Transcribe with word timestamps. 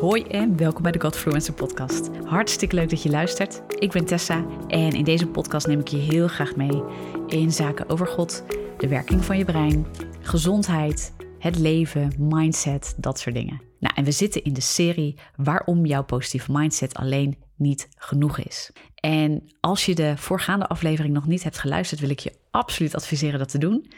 Hoi 0.00 0.22
en 0.22 0.56
welkom 0.56 0.82
bij 0.82 0.92
de 0.92 1.00
Godfluencer 1.00 1.54
podcast. 1.54 2.10
Hartstikke 2.24 2.74
leuk 2.74 2.90
dat 2.90 3.02
je 3.02 3.10
luistert. 3.10 3.62
Ik 3.78 3.90
ben 3.90 4.04
Tessa 4.04 4.44
en 4.66 4.92
in 4.92 5.04
deze 5.04 5.26
podcast 5.26 5.66
neem 5.66 5.80
ik 5.80 5.88
je 5.88 5.96
heel 5.96 6.28
graag 6.28 6.56
mee 6.56 6.82
in 7.26 7.52
zaken 7.52 7.88
over 7.88 8.06
God, 8.06 8.44
de 8.76 8.88
werking 8.88 9.24
van 9.24 9.38
je 9.38 9.44
brein, 9.44 9.86
gezondheid, 10.20 11.14
het 11.38 11.58
leven, 11.58 12.12
mindset, 12.18 12.94
dat 12.96 13.18
soort 13.18 13.34
dingen. 13.34 13.60
Nou, 13.78 13.94
en 13.94 14.04
we 14.04 14.10
zitten 14.10 14.44
in 14.44 14.52
de 14.52 14.60
serie 14.60 15.18
waarom 15.36 15.86
jouw 15.86 16.04
positieve 16.04 16.52
mindset 16.52 16.94
alleen 16.94 17.36
niet 17.56 17.88
genoeg 17.96 18.38
is. 18.38 18.72
En 19.00 19.52
als 19.60 19.86
je 19.86 19.94
de 19.94 20.16
voorgaande 20.16 20.66
aflevering 20.66 21.14
nog 21.14 21.26
niet 21.26 21.42
hebt 21.42 21.58
geluisterd, 21.58 22.00
wil 22.00 22.10
ik 22.10 22.18
je 22.18 22.38
absoluut 22.50 22.94
adviseren 22.94 23.38
dat 23.38 23.48
te 23.48 23.58
doen. 23.58 23.92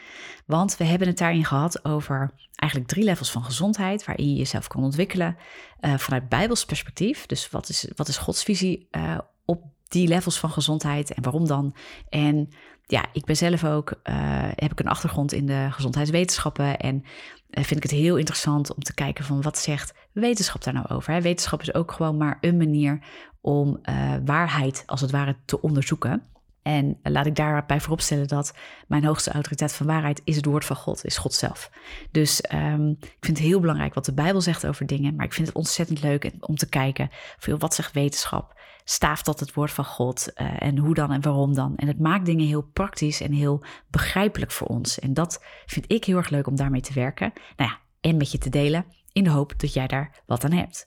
Want 0.45 0.77
we 0.77 0.83
hebben 0.83 1.07
het 1.07 1.17
daarin 1.17 1.45
gehad 1.45 1.85
over 1.85 2.31
eigenlijk 2.55 2.91
drie 2.91 3.03
levels 3.03 3.31
van 3.31 3.43
gezondheid, 3.43 4.05
waarin 4.05 4.29
je 4.29 4.35
jezelf 4.35 4.67
kan 4.67 4.83
ontwikkelen 4.83 5.37
uh, 5.81 5.97
vanuit 5.97 6.29
Bijbels 6.29 6.65
perspectief. 6.65 7.25
Dus 7.25 7.49
wat 7.49 7.69
is, 7.69 7.91
wat 7.95 8.07
is 8.07 8.17
Gods 8.17 8.43
visie 8.43 8.87
uh, 8.91 9.17
op 9.45 9.63
die 9.87 10.07
levels 10.07 10.39
van 10.39 10.49
gezondheid 10.49 11.13
en 11.13 11.23
waarom 11.23 11.47
dan? 11.47 11.75
En 12.09 12.49
ja, 12.85 13.05
ik 13.13 13.25
ben 13.25 13.37
zelf 13.37 13.63
ook, 13.63 13.89
uh, 13.91 14.15
heb 14.55 14.71
ik 14.71 14.79
een 14.79 14.87
achtergrond 14.87 15.33
in 15.33 15.45
de 15.45 15.67
gezondheidswetenschappen 15.71 16.79
en 16.79 17.03
vind 17.49 17.75
ik 17.75 17.83
het 17.83 17.91
heel 17.91 18.17
interessant 18.17 18.73
om 18.73 18.83
te 18.83 18.93
kijken 18.93 19.25
van 19.25 19.41
wat 19.41 19.57
zegt 19.57 19.93
wetenschap 20.11 20.63
daar 20.63 20.73
nou 20.73 20.87
over. 20.87 21.21
Wetenschap 21.21 21.61
is 21.61 21.73
ook 21.73 21.91
gewoon 21.91 22.17
maar 22.17 22.37
een 22.41 22.57
manier 22.57 23.03
om 23.41 23.79
uh, 23.83 24.13
waarheid 24.25 24.83
als 24.85 25.01
het 25.01 25.11
ware 25.11 25.35
te 25.45 25.61
onderzoeken. 25.61 26.23
En 26.61 26.99
laat 27.03 27.25
ik 27.25 27.35
daarbij 27.35 27.79
vooropstellen 27.79 28.27
dat 28.27 28.53
mijn 28.87 29.05
hoogste 29.05 29.31
autoriteit 29.31 29.73
van 29.73 29.85
waarheid 29.85 30.21
is 30.23 30.35
het 30.35 30.45
woord 30.45 30.65
van 30.65 30.75
God, 30.75 31.05
is 31.05 31.17
God 31.17 31.33
zelf. 31.33 31.71
Dus 32.11 32.43
um, 32.53 32.89
ik 32.99 33.17
vind 33.19 33.37
het 33.37 33.47
heel 33.47 33.59
belangrijk 33.59 33.93
wat 33.93 34.05
de 34.05 34.13
Bijbel 34.13 34.41
zegt 34.41 34.65
over 34.65 34.85
dingen, 34.85 35.15
maar 35.15 35.25
ik 35.25 35.33
vind 35.33 35.47
het 35.47 35.55
ontzettend 35.55 36.01
leuk 36.01 36.31
om 36.39 36.55
te 36.55 36.69
kijken 36.69 37.09
veel 37.37 37.57
wat 37.57 37.73
zegt 37.73 37.93
wetenschap, 37.93 38.59
staaft 38.83 39.25
dat 39.25 39.39
het 39.39 39.53
woord 39.53 39.71
van 39.71 39.85
God 39.85 40.31
uh, 40.35 40.61
en 40.61 40.77
hoe 40.77 40.93
dan 40.93 41.11
en 41.11 41.21
waarom 41.21 41.53
dan. 41.53 41.75
En 41.75 41.87
het 41.87 41.99
maakt 41.99 42.25
dingen 42.25 42.47
heel 42.47 42.69
praktisch 42.73 43.21
en 43.21 43.31
heel 43.31 43.63
begrijpelijk 43.89 44.51
voor 44.51 44.67
ons. 44.67 44.99
En 44.99 45.13
dat 45.13 45.43
vind 45.65 45.91
ik 45.91 46.05
heel 46.05 46.17
erg 46.17 46.29
leuk 46.29 46.47
om 46.47 46.55
daarmee 46.55 46.81
te 46.81 46.93
werken. 46.93 47.33
Nou 47.55 47.69
ja, 47.69 47.79
en 48.01 48.17
met 48.17 48.31
je 48.31 48.37
te 48.37 48.49
delen 48.49 48.85
in 49.11 49.23
de 49.23 49.29
hoop 49.29 49.59
dat 49.59 49.73
jij 49.73 49.87
daar 49.87 50.21
wat 50.25 50.43
aan 50.43 50.51
hebt. 50.51 50.85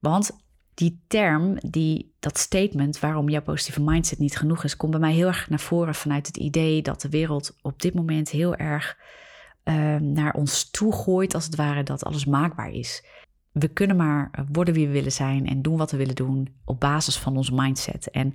Want 0.00 0.43
die 0.74 1.04
term, 1.06 1.58
die, 1.60 2.14
dat 2.20 2.38
statement 2.38 2.98
waarom 2.98 3.28
jouw 3.28 3.42
positieve 3.42 3.82
mindset 3.82 4.18
niet 4.18 4.36
genoeg 4.36 4.64
is, 4.64 4.76
komt 4.76 4.90
bij 4.90 5.00
mij 5.00 5.12
heel 5.12 5.26
erg 5.26 5.48
naar 5.48 5.60
voren 5.60 5.94
vanuit 5.94 6.26
het 6.26 6.36
idee 6.36 6.82
dat 6.82 7.00
de 7.00 7.08
wereld 7.08 7.56
op 7.62 7.80
dit 7.82 7.94
moment 7.94 8.30
heel 8.30 8.54
erg 8.54 8.98
uh, 9.64 9.96
naar 9.96 10.34
ons 10.34 10.70
toe 10.70 10.92
gooit, 10.92 11.34
als 11.34 11.44
het 11.44 11.56
ware, 11.56 11.82
dat 11.82 12.04
alles 12.04 12.24
maakbaar 12.24 12.70
is. 12.70 13.04
We 13.52 13.68
kunnen 13.68 13.96
maar 13.96 14.44
worden 14.52 14.74
wie 14.74 14.86
we 14.86 14.92
willen 14.92 15.12
zijn 15.12 15.46
en 15.46 15.62
doen 15.62 15.76
wat 15.76 15.90
we 15.90 15.96
willen 15.96 16.14
doen 16.14 16.54
op 16.64 16.80
basis 16.80 17.16
van 17.16 17.36
ons 17.36 17.50
mindset. 17.50 18.10
En 18.10 18.34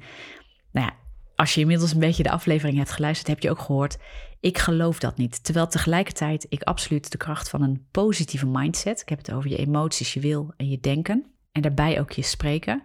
nou 0.71 0.85
ja, 0.87 0.93
als 1.35 1.53
je 1.53 1.61
inmiddels 1.61 1.93
een 1.93 1.99
beetje 1.99 2.23
de 2.23 2.31
aflevering 2.31 2.77
hebt 2.77 2.91
geluisterd, 2.91 3.27
heb 3.27 3.39
je 3.39 3.49
ook 3.49 3.59
gehoord, 3.59 3.97
ik 4.39 4.57
geloof 4.57 4.99
dat 4.99 5.17
niet. 5.17 5.43
Terwijl 5.43 5.67
tegelijkertijd 5.67 6.45
ik 6.49 6.63
absoluut 6.63 7.11
de 7.11 7.17
kracht 7.17 7.49
van 7.49 7.61
een 7.61 7.85
positieve 7.91 8.47
mindset, 8.47 9.01
ik 9.01 9.09
heb 9.09 9.17
het 9.17 9.31
over 9.31 9.49
je 9.49 9.57
emoties, 9.57 10.13
je 10.13 10.19
wil 10.19 10.53
en 10.57 10.69
je 10.69 10.79
denken, 10.79 11.25
en 11.51 11.61
daarbij 11.61 11.99
ook 11.99 12.11
je 12.11 12.21
spreken, 12.21 12.83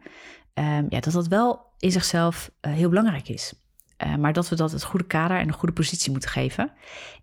um, 0.54 0.86
ja, 0.88 1.00
dat 1.00 1.12
dat 1.12 1.28
wel 1.28 1.72
in 1.78 1.92
zichzelf 1.92 2.50
uh, 2.60 2.72
heel 2.72 2.88
belangrijk 2.88 3.28
is. 3.28 3.54
Uh, 4.04 4.14
maar 4.14 4.32
dat 4.32 4.48
we 4.48 4.56
dat 4.56 4.72
het 4.72 4.84
goede 4.84 5.06
kader 5.06 5.38
en 5.38 5.48
een 5.48 5.54
goede 5.54 5.74
positie 5.74 6.10
moeten 6.10 6.30
geven. 6.30 6.72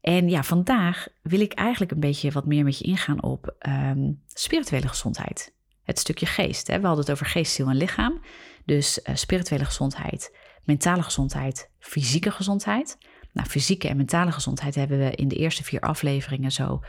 En 0.02 0.30
ja, 0.30 0.44
vandaag 0.44 1.08
wil 1.22 1.40
ik 1.40 1.54
eigenlijk 1.54 1.92
een 1.92 2.00
beetje 2.00 2.32
wat 2.32 2.46
meer 2.46 2.64
met 2.64 2.78
je 2.78 2.84
ingaan 2.84 3.24
op 3.24 3.56
um, 3.68 4.22
spirituele 4.28 4.88
gezondheid. 4.88 5.54
Het 5.84 6.00
stukje 6.00 6.26
geest. 6.26 6.68
Hè? 6.68 6.80
We 6.80 6.86
hadden 6.86 7.06
het 7.06 7.14
over 7.14 7.26
geest, 7.26 7.54
ziel 7.54 7.70
en 7.70 7.76
lichaam. 7.76 8.22
Dus 8.66 9.00
uh, 9.04 9.16
spirituele 9.16 9.66
gezondheid, 9.66 10.38
mentale 10.64 11.04
gezondheid, 11.04 11.70
fysieke 11.80 12.32
gezondheid. 12.32 12.98
Nou, 13.34 13.48
fysieke 13.48 13.88
en 13.88 13.98
mentale 13.98 14.32
gezondheid 14.32 14.76
hebben 14.76 15.00
we 15.00 15.12
in 15.12 15.28
de 15.28 15.36
eerste 15.36 15.64
vier 15.64 15.80
afleveringen 15.80 16.52
zo 16.52 16.82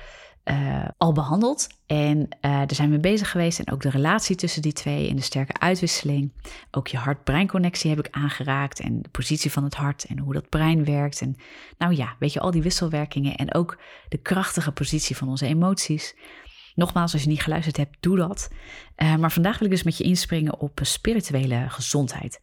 uh, 0.45 0.89
al 0.97 1.13
behandeld. 1.13 1.67
En 1.87 2.19
uh, 2.19 2.27
daar 2.41 2.75
zijn 2.75 2.91
we 2.91 2.99
bezig 2.99 3.31
geweest. 3.31 3.59
En 3.59 3.73
ook 3.73 3.83
de 3.83 3.91
relatie 3.91 4.37
tussen 4.37 4.63
die 4.63 4.73
twee 4.73 5.09
en 5.09 5.17
de 5.17 5.23
sterke 5.23 5.53
uitwisseling. 5.59 6.33
Ook 6.71 6.89
je 6.89 6.97
hart-brein-connectie 6.97 7.91
heb 7.91 7.99
ik 7.99 8.09
aangeraakt. 8.11 8.81
En 8.81 9.03
de 9.03 9.09
positie 9.09 9.53
van 9.53 9.65
het 9.65 9.75
hart 9.75 10.05
en 10.05 10.19
hoe 10.19 10.33
dat 10.33 10.49
brein 10.49 10.85
werkt. 10.85 11.21
En 11.21 11.37
nou 11.79 11.95
ja, 11.95 12.17
weet 12.19 12.33
je, 12.33 12.41
al 12.41 12.51
die 12.51 12.63
wisselwerkingen. 12.63 13.35
En 13.35 13.55
ook 13.55 13.79
de 14.09 14.19
krachtige 14.19 14.73
positie 14.73 15.17
van 15.17 15.29
onze 15.29 15.47
emoties. 15.47 16.17
Nogmaals, 16.75 17.13
als 17.13 17.23
je 17.23 17.29
niet 17.29 17.43
geluisterd 17.43 17.77
hebt, 17.77 17.97
doe 18.01 18.17
dat. 18.17 18.51
Uh, 18.97 19.17
maar 19.17 19.33
vandaag 19.33 19.59
wil 19.59 19.67
ik 19.67 19.75
dus 19.75 19.83
met 19.83 19.97
je 19.97 20.05
inspringen 20.05 20.61
op 20.61 20.81
spirituele 20.83 21.65
gezondheid. 21.69 22.41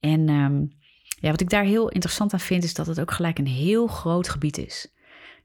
En 0.00 0.28
um, 0.28 0.76
ja, 1.20 1.30
wat 1.30 1.40
ik 1.40 1.50
daar 1.50 1.64
heel 1.64 1.88
interessant 1.88 2.32
aan 2.32 2.40
vind, 2.40 2.64
is 2.64 2.74
dat 2.74 2.86
het 2.86 3.00
ook 3.00 3.10
gelijk 3.10 3.38
een 3.38 3.46
heel 3.46 3.86
groot 3.86 4.28
gebied 4.28 4.58
is. 4.58 4.95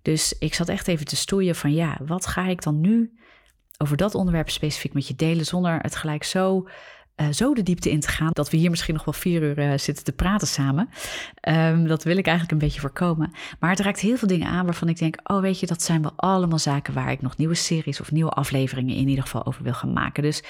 Dus 0.01 0.35
ik 0.39 0.53
zat 0.53 0.69
echt 0.69 0.87
even 0.87 1.05
te 1.05 1.15
stoeien 1.15 1.55
van 1.55 1.73
ja, 1.73 1.97
wat 2.05 2.27
ga 2.27 2.47
ik 2.47 2.61
dan 2.61 2.81
nu 2.81 3.11
over 3.77 3.97
dat 3.97 4.15
onderwerp 4.15 4.49
specifiek 4.49 4.93
met 4.93 5.07
je 5.07 5.15
delen 5.15 5.45
zonder 5.45 5.79
het 5.79 5.95
gelijk 5.95 6.23
zo, 6.23 6.67
uh, 7.15 7.27
zo 7.31 7.53
de 7.53 7.63
diepte 7.63 7.91
in 7.91 7.99
te 7.99 8.07
gaan 8.07 8.31
dat 8.31 8.49
we 8.49 8.57
hier 8.57 8.69
misschien 8.69 8.93
nog 8.93 9.05
wel 9.05 9.13
vier 9.13 9.41
uur 9.41 9.59
uh, 9.59 9.77
zitten 9.77 10.03
te 10.03 10.11
praten 10.11 10.47
samen. 10.47 10.89
Um, 11.49 11.87
dat 11.87 12.03
wil 12.03 12.17
ik 12.17 12.25
eigenlijk 12.25 12.51
een 12.51 12.67
beetje 12.67 12.81
voorkomen. 12.81 13.31
Maar 13.59 13.69
het 13.69 13.79
raakt 13.79 13.99
heel 13.99 14.17
veel 14.17 14.27
dingen 14.27 14.47
aan 14.47 14.65
waarvan 14.65 14.89
ik 14.89 14.97
denk, 14.97 15.15
oh 15.23 15.41
weet 15.41 15.59
je, 15.59 15.65
dat 15.65 15.81
zijn 15.81 16.01
wel 16.01 16.13
allemaal 16.15 16.59
zaken 16.59 16.93
waar 16.93 17.11
ik 17.11 17.21
nog 17.21 17.37
nieuwe 17.37 17.55
series 17.55 18.01
of 18.01 18.11
nieuwe 18.11 18.31
afleveringen 18.31 18.95
in 18.95 19.07
ieder 19.07 19.23
geval 19.23 19.45
over 19.45 19.63
wil 19.63 19.73
gaan 19.73 19.93
maken. 19.93 20.23
Dus 20.23 20.43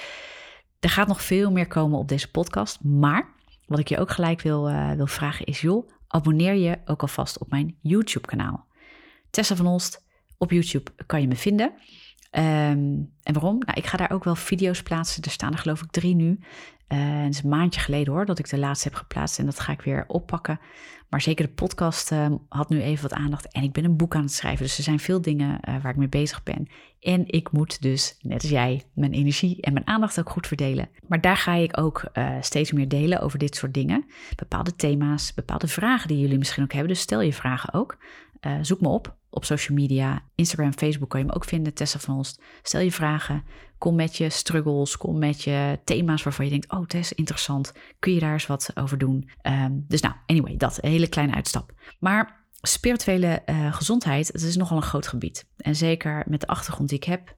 er 0.80 0.90
gaat 0.90 1.08
nog 1.08 1.22
veel 1.22 1.50
meer 1.50 1.66
komen 1.66 1.98
op 1.98 2.08
deze 2.08 2.30
podcast. 2.30 2.84
Maar 2.84 3.28
wat 3.66 3.78
ik 3.78 3.88
je 3.88 3.98
ook 3.98 4.10
gelijk 4.10 4.40
wil, 4.40 4.70
uh, 4.70 4.92
wil 4.92 5.06
vragen 5.06 5.46
is, 5.46 5.60
joh, 5.60 5.88
abonneer 6.08 6.54
je 6.54 6.78
ook 6.84 7.00
alvast 7.02 7.38
op 7.38 7.50
mijn 7.50 7.76
YouTube 7.80 8.26
kanaal. 8.26 8.66
Tessa 9.32 9.56
van 9.56 9.66
Olst. 9.66 10.04
Op 10.38 10.50
YouTube 10.50 10.90
kan 11.06 11.20
je 11.20 11.28
me 11.28 11.36
vinden. 11.36 11.66
Um, 11.70 13.12
en 13.22 13.32
waarom? 13.32 13.58
Nou, 13.58 13.78
ik 13.78 13.86
ga 13.86 13.96
daar 13.96 14.10
ook 14.10 14.24
wel 14.24 14.34
video's 14.34 14.82
plaatsen. 14.82 15.22
Er 15.22 15.30
staan 15.30 15.52
er 15.52 15.58
geloof 15.58 15.82
ik 15.82 15.90
drie 15.90 16.14
nu. 16.14 16.38
Uh, 16.88 17.22
het 17.22 17.34
is 17.34 17.42
een 17.42 17.48
maandje 17.48 17.80
geleden 17.80 18.12
hoor 18.12 18.26
dat 18.26 18.38
ik 18.38 18.48
de 18.50 18.58
laatste 18.58 18.88
heb 18.88 18.96
geplaatst 18.96 19.38
en 19.38 19.44
dat 19.44 19.60
ga 19.60 19.72
ik 19.72 19.80
weer 19.80 20.04
oppakken. 20.06 20.60
Maar 21.08 21.20
zeker 21.20 21.46
de 21.46 21.52
podcast 21.52 22.12
uh, 22.12 22.26
had 22.48 22.68
nu 22.68 22.82
even 22.82 23.02
wat 23.02 23.18
aandacht 23.18 23.52
en 23.52 23.62
ik 23.62 23.72
ben 23.72 23.84
een 23.84 23.96
boek 23.96 24.14
aan 24.14 24.22
het 24.22 24.32
schrijven. 24.32 24.64
Dus 24.64 24.76
er 24.76 24.82
zijn 24.82 24.98
veel 24.98 25.20
dingen 25.20 25.60
uh, 25.68 25.82
waar 25.82 25.92
ik 25.92 25.96
mee 25.96 26.08
bezig 26.08 26.42
ben. 26.42 26.68
En 27.00 27.24
ik 27.26 27.52
moet 27.52 27.82
dus, 27.82 28.16
net 28.20 28.42
als 28.42 28.50
jij, 28.50 28.82
mijn 28.94 29.12
energie 29.12 29.60
en 29.60 29.72
mijn 29.72 29.86
aandacht 29.86 30.18
ook 30.18 30.30
goed 30.30 30.46
verdelen. 30.46 30.88
Maar 31.06 31.20
daar 31.20 31.36
ga 31.36 31.54
ik 31.54 31.78
ook 31.78 32.04
steeds 32.40 32.72
meer 32.72 32.88
delen 32.88 33.20
over 33.20 33.38
dit 33.38 33.56
soort 33.56 33.74
dingen. 33.74 34.04
Bepaalde 34.36 34.74
thema's, 34.76 35.34
bepaalde 35.34 35.68
vragen 35.68 36.08
die 36.08 36.18
jullie 36.18 36.38
misschien 36.38 36.62
ook 36.62 36.72
hebben. 36.72 36.92
Dus 36.92 37.00
stel 37.00 37.20
je 37.20 37.32
vragen 37.32 37.74
ook. 37.74 37.98
zoek 38.62 38.80
me 38.80 38.88
op 38.88 39.16
op 39.32 39.44
social 39.44 39.76
media. 39.78 40.22
Instagram, 40.34 40.72
Facebook 40.72 41.10
kan 41.10 41.20
je 41.20 41.26
me 41.26 41.34
ook 41.34 41.44
vinden, 41.44 41.74
Tessa 41.74 41.98
van 41.98 42.14
Holst. 42.14 42.42
Stel 42.62 42.80
je 42.80 42.92
vragen, 42.92 43.44
kom 43.78 43.94
met 43.94 44.16
je 44.16 44.30
struggles, 44.30 44.96
kom 44.96 45.18
met 45.18 45.42
je 45.42 45.78
thema's 45.84 46.22
waarvan 46.22 46.44
je 46.44 46.50
denkt, 46.50 46.72
oh 46.72 46.86
Tess, 46.86 47.12
interessant, 47.12 47.72
kun 47.98 48.14
je 48.14 48.20
daar 48.20 48.32
eens 48.32 48.46
wat 48.46 48.70
over 48.74 48.98
doen? 48.98 49.30
Um, 49.42 49.84
dus 49.88 50.00
nou, 50.00 50.14
anyway, 50.26 50.56
dat, 50.56 50.78
een 50.82 50.90
hele 50.90 51.08
kleine 51.08 51.34
uitstap. 51.34 51.72
Maar 51.98 52.46
spirituele 52.60 53.42
uh, 53.46 53.74
gezondheid, 53.74 54.26
het 54.26 54.42
is 54.42 54.56
nogal 54.56 54.76
een 54.76 54.82
groot 54.82 55.06
gebied. 55.06 55.46
En 55.56 55.76
zeker 55.76 56.24
met 56.26 56.40
de 56.40 56.46
achtergrond 56.46 56.88
die 56.88 56.98
ik 56.98 57.04
heb, 57.04 57.34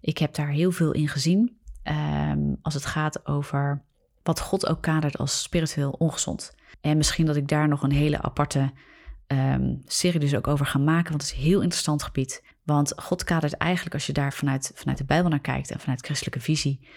ik 0.00 0.18
heb 0.18 0.34
daar 0.34 0.50
heel 0.50 0.70
veel 0.70 0.92
in 0.92 1.08
gezien. 1.08 1.58
Um, 1.84 2.56
als 2.62 2.74
het 2.74 2.86
gaat 2.86 3.26
over 3.26 3.82
wat 4.22 4.40
God 4.40 4.66
ook 4.66 4.82
kadert 4.82 5.18
als 5.18 5.42
spiritueel 5.42 5.90
ongezond. 5.90 6.54
En 6.80 6.96
misschien 6.96 7.26
dat 7.26 7.36
ik 7.36 7.48
daar 7.48 7.68
nog 7.68 7.82
een 7.82 7.92
hele 7.92 8.22
aparte 8.22 8.72
um, 9.26 9.82
serie 9.86 10.20
dus 10.20 10.34
ook 10.34 10.46
over 10.46 10.66
gaan 10.66 10.84
maken, 10.84 11.10
want 11.10 11.22
het 11.22 11.30
is 11.30 11.38
een 11.38 11.44
heel 11.44 11.60
interessant 11.60 12.02
gebied. 12.02 12.44
Want 12.62 12.92
God 12.96 13.24
kadert 13.24 13.52
eigenlijk, 13.52 13.94
als 13.94 14.06
je 14.06 14.12
daar 14.12 14.32
vanuit, 14.32 14.72
vanuit 14.74 14.98
de 14.98 15.04
Bijbel 15.04 15.30
naar 15.30 15.40
kijkt 15.40 15.70
en 15.70 15.80
vanuit 15.80 16.04
christelijke 16.04 16.40
visie, 16.40 16.88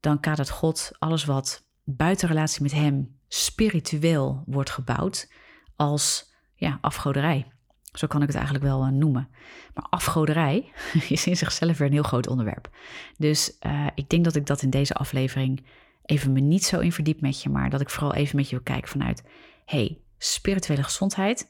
dan 0.00 0.20
kadert 0.20 0.50
God 0.50 0.90
alles 0.98 1.24
wat 1.24 1.64
buiten 1.84 2.28
relatie 2.28 2.62
met 2.62 2.72
Hem 2.72 3.16
spiritueel 3.28 4.42
wordt 4.46 4.70
gebouwd 4.70 5.32
als 5.76 6.32
ja, 6.54 6.78
afgoderij. 6.80 7.46
Zo 7.92 8.06
kan 8.06 8.20
ik 8.20 8.26
het 8.26 8.36
eigenlijk 8.36 8.64
wel 8.64 8.86
uh, 8.86 8.92
noemen. 8.92 9.28
Maar 9.74 9.86
afgoderij 9.90 10.72
is 11.08 11.26
in 11.26 11.36
zichzelf 11.36 11.78
weer 11.78 11.86
een 11.86 11.92
heel 11.92 12.02
groot 12.02 12.26
onderwerp. 12.26 12.70
Dus 13.16 13.56
uh, 13.66 13.86
ik 13.94 14.08
denk 14.08 14.24
dat 14.24 14.34
ik 14.34 14.46
dat 14.46 14.62
in 14.62 14.70
deze 14.70 14.94
aflevering 14.94 15.64
even 16.04 16.32
me 16.32 16.40
niet 16.40 16.64
zo 16.64 16.78
in 16.78 16.92
verdiep 16.92 17.20
met 17.20 17.42
je, 17.42 17.48
maar 17.48 17.70
dat 17.70 17.80
ik 17.80 17.90
vooral 17.90 18.14
even 18.14 18.36
met 18.36 18.48
je 18.48 18.54
wil 18.54 18.64
kijken 18.64 18.88
vanuit, 18.88 19.24
hey, 19.64 19.98
spirituele 20.18 20.82
gezondheid 20.82 21.48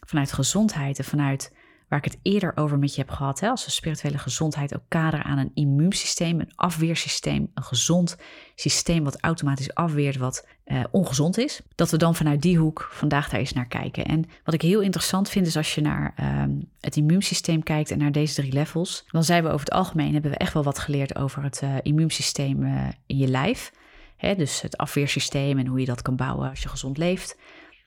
vanuit 0.00 0.32
gezondheid 0.32 0.98
en 0.98 1.04
vanuit 1.04 1.52
waar 1.90 1.98
ik 1.98 2.04
het 2.04 2.18
eerder 2.22 2.52
over 2.54 2.78
met 2.78 2.94
je 2.94 3.00
heb 3.00 3.10
gehad. 3.10 3.40
Hè, 3.40 3.48
als 3.48 3.64
we 3.64 3.70
spirituele 3.70 4.18
gezondheid 4.18 4.74
ook 4.74 4.82
kaderen 4.88 5.24
aan 5.24 5.38
een 5.38 5.50
immuunsysteem, 5.54 6.40
een 6.40 6.52
afweersysteem, 6.54 7.50
een 7.54 7.62
gezond 7.62 8.16
systeem 8.54 9.04
wat 9.04 9.20
automatisch 9.20 9.74
afweert 9.74 10.16
wat 10.16 10.46
uh, 10.66 10.84
ongezond 10.90 11.38
is. 11.38 11.60
Dat 11.74 11.90
we 11.90 11.96
dan 11.96 12.14
vanuit 12.14 12.42
die 12.42 12.58
hoek 12.58 12.88
vandaag 12.92 13.28
daar 13.28 13.40
eens 13.40 13.52
naar 13.52 13.66
kijken. 13.66 14.04
En 14.04 14.24
wat 14.44 14.54
ik 14.54 14.62
heel 14.62 14.80
interessant 14.80 15.28
vind 15.28 15.46
is 15.46 15.56
als 15.56 15.74
je 15.74 15.80
naar 15.80 16.14
uh, 16.20 16.44
het 16.80 16.96
immuunsysteem 16.96 17.62
kijkt 17.62 17.90
en 17.90 17.98
naar 17.98 18.12
deze 18.12 18.34
drie 18.34 18.52
levels, 18.52 19.04
dan 19.10 19.24
zijn 19.24 19.42
we 19.42 19.48
over 19.50 19.66
het 19.66 19.74
algemeen 19.74 20.12
hebben 20.12 20.30
we 20.30 20.36
echt 20.36 20.52
wel 20.52 20.62
wat 20.62 20.78
geleerd 20.78 21.16
over 21.16 21.42
het 21.42 21.60
uh, 21.64 21.74
immuunsysteem 21.82 22.64
in 23.06 23.16
je 23.16 23.28
lijf. 23.28 23.72
Hè, 24.16 24.34
dus 24.34 24.60
het 24.60 24.76
afweersysteem 24.76 25.58
en 25.58 25.66
hoe 25.66 25.80
je 25.80 25.86
dat 25.86 26.02
kan 26.02 26.16
bouwen 26.16 26.50
als 26.50 26.62
je 26.62 26.68
gezond 26.68 26.98
leeft. 26.98 27.36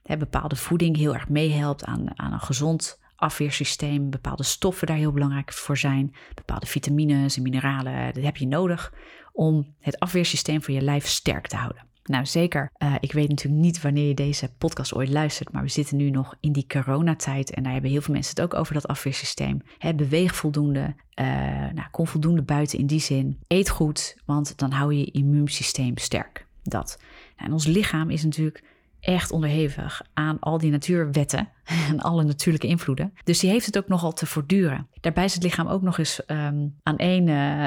Bepaalde 0.04 0.56
voeding 0.56 0.96
heel 0.96 1.14
erg 1.14 1.28
meehelpt 1.28 1.84
aan, 1.84 2.18
aan 2.18 2.32
een 2.32 2.40
gezond 2.40 3.00
afweersysteem. 3.16 4.10
Bepaalde 4.10 4.42
stoffen 4.42 4.86
daar 4.86 4.96
heel 4.96 5.12
belangrijk 5.12 5.52
voor 5.52 5.78
zijn. 5.78 6.14
Bepaalde 6.34 6.66
vitamines 6.66 7.36
en 7.36 7.42
mineralen, 7.42 8.14
dat 8.14 8.24
heb 8.24 8.36
je 8.36 8.46
nodig 8.46 8.92
om 9.32 9.74
het 9.80 9.98
afweersysteem 9.98 10.62
van 10.62 10.74
je 10.74 10.80
lijf 10.80 11.06
sterk 11.06 11.46
te 11.46 11.56
houden. 11.56 11.86
Nou, 12.04 12.26
zeker. 12.26 12.72
Uh, 12.78 12.94
ik 13.00 13.12
weet 13.12 13.28
natuurlijk 13.28 13.62
niet 13.62 13.80
wanneer 13.80 14.08
je 14.08 14.14
deze 14.14 14.50
podcast 14.58 14.94
ooit 14.94 15.08
luistert, 15.08 15.52
maar 15.52 15.62
we 15.62 15.68
zitten 15.68 15.96
nu 15.96 16.10
nog 16.10 16.34
in 16.40 16.52
die 16.52 16.66
coronatijd 16.66 17.50
en 17.50 17.62
daar 17.62 17.72
hebben 17.72 17.90
heel 17.90 18.00
veel 18.00 18.14
mensen 18.14 18.34
het 18.34 18.44
ook 18.44 18.60
over 18.60 18.74
dat 18.74 18.86
afweersysteem. 18.86 19.62
Beweeg 19.96 20.36
voldoende, 20.36 20.94
uh, 21.14 21.26
nou, 21.72 21.88
kom 21.90 22.06
voldoende 22.06 22.42
buiten 22.42 22.78
in 22.78 22.86
die 22.86 23.00
zin. 23.00 23.38
Eet 23.46 23.68
goed, 23.68 24.16
want 24.24 24.58
dan 24.58 24.70
hou 24.70 24.94
je 24.94 24.98
je 24.98 25.10
immuunsysteem 25.10 25.98
sterk. 25.98 26.46
Dat. 26.62 26.98
Nou, 27.36 27.48
en 27.48 27.52
ons 27.52 27.66
lichaam 27.66 28.10
is 28.10 28.24
natuurlijk 28.24 28.62
echt 29.04 29.30
onderhevig 29.30 30.02
aan 30.14 30.40
al 30.40 30.58
die 30.58 30.70
natuurwetten 30.70 31.48
en 31.90 32.00
alle 32.00 32.24
natuurlijke 32.24 32.66
invloeden. 32.66 33.12
Dus 33.24 33.38
die 33.38 33.50
heeft 33.50 33.66
het 33.66 33.78
ook 33.78 33.88
nogal 33.88 34.12
te 34.12 34.26
voortduren. 34.26 34.88
Daarbij 35.00 35.24
is 35.24 35.34
het 35.34 35.42
lichaam 35.42 35.66
ook 35.66 35.82
nog 35.82 35.98
eens 35.98 36.20
um, 36.26 36.74
aan 36.82 36.96
één 36.96 37.26
uh, 37.28 37.66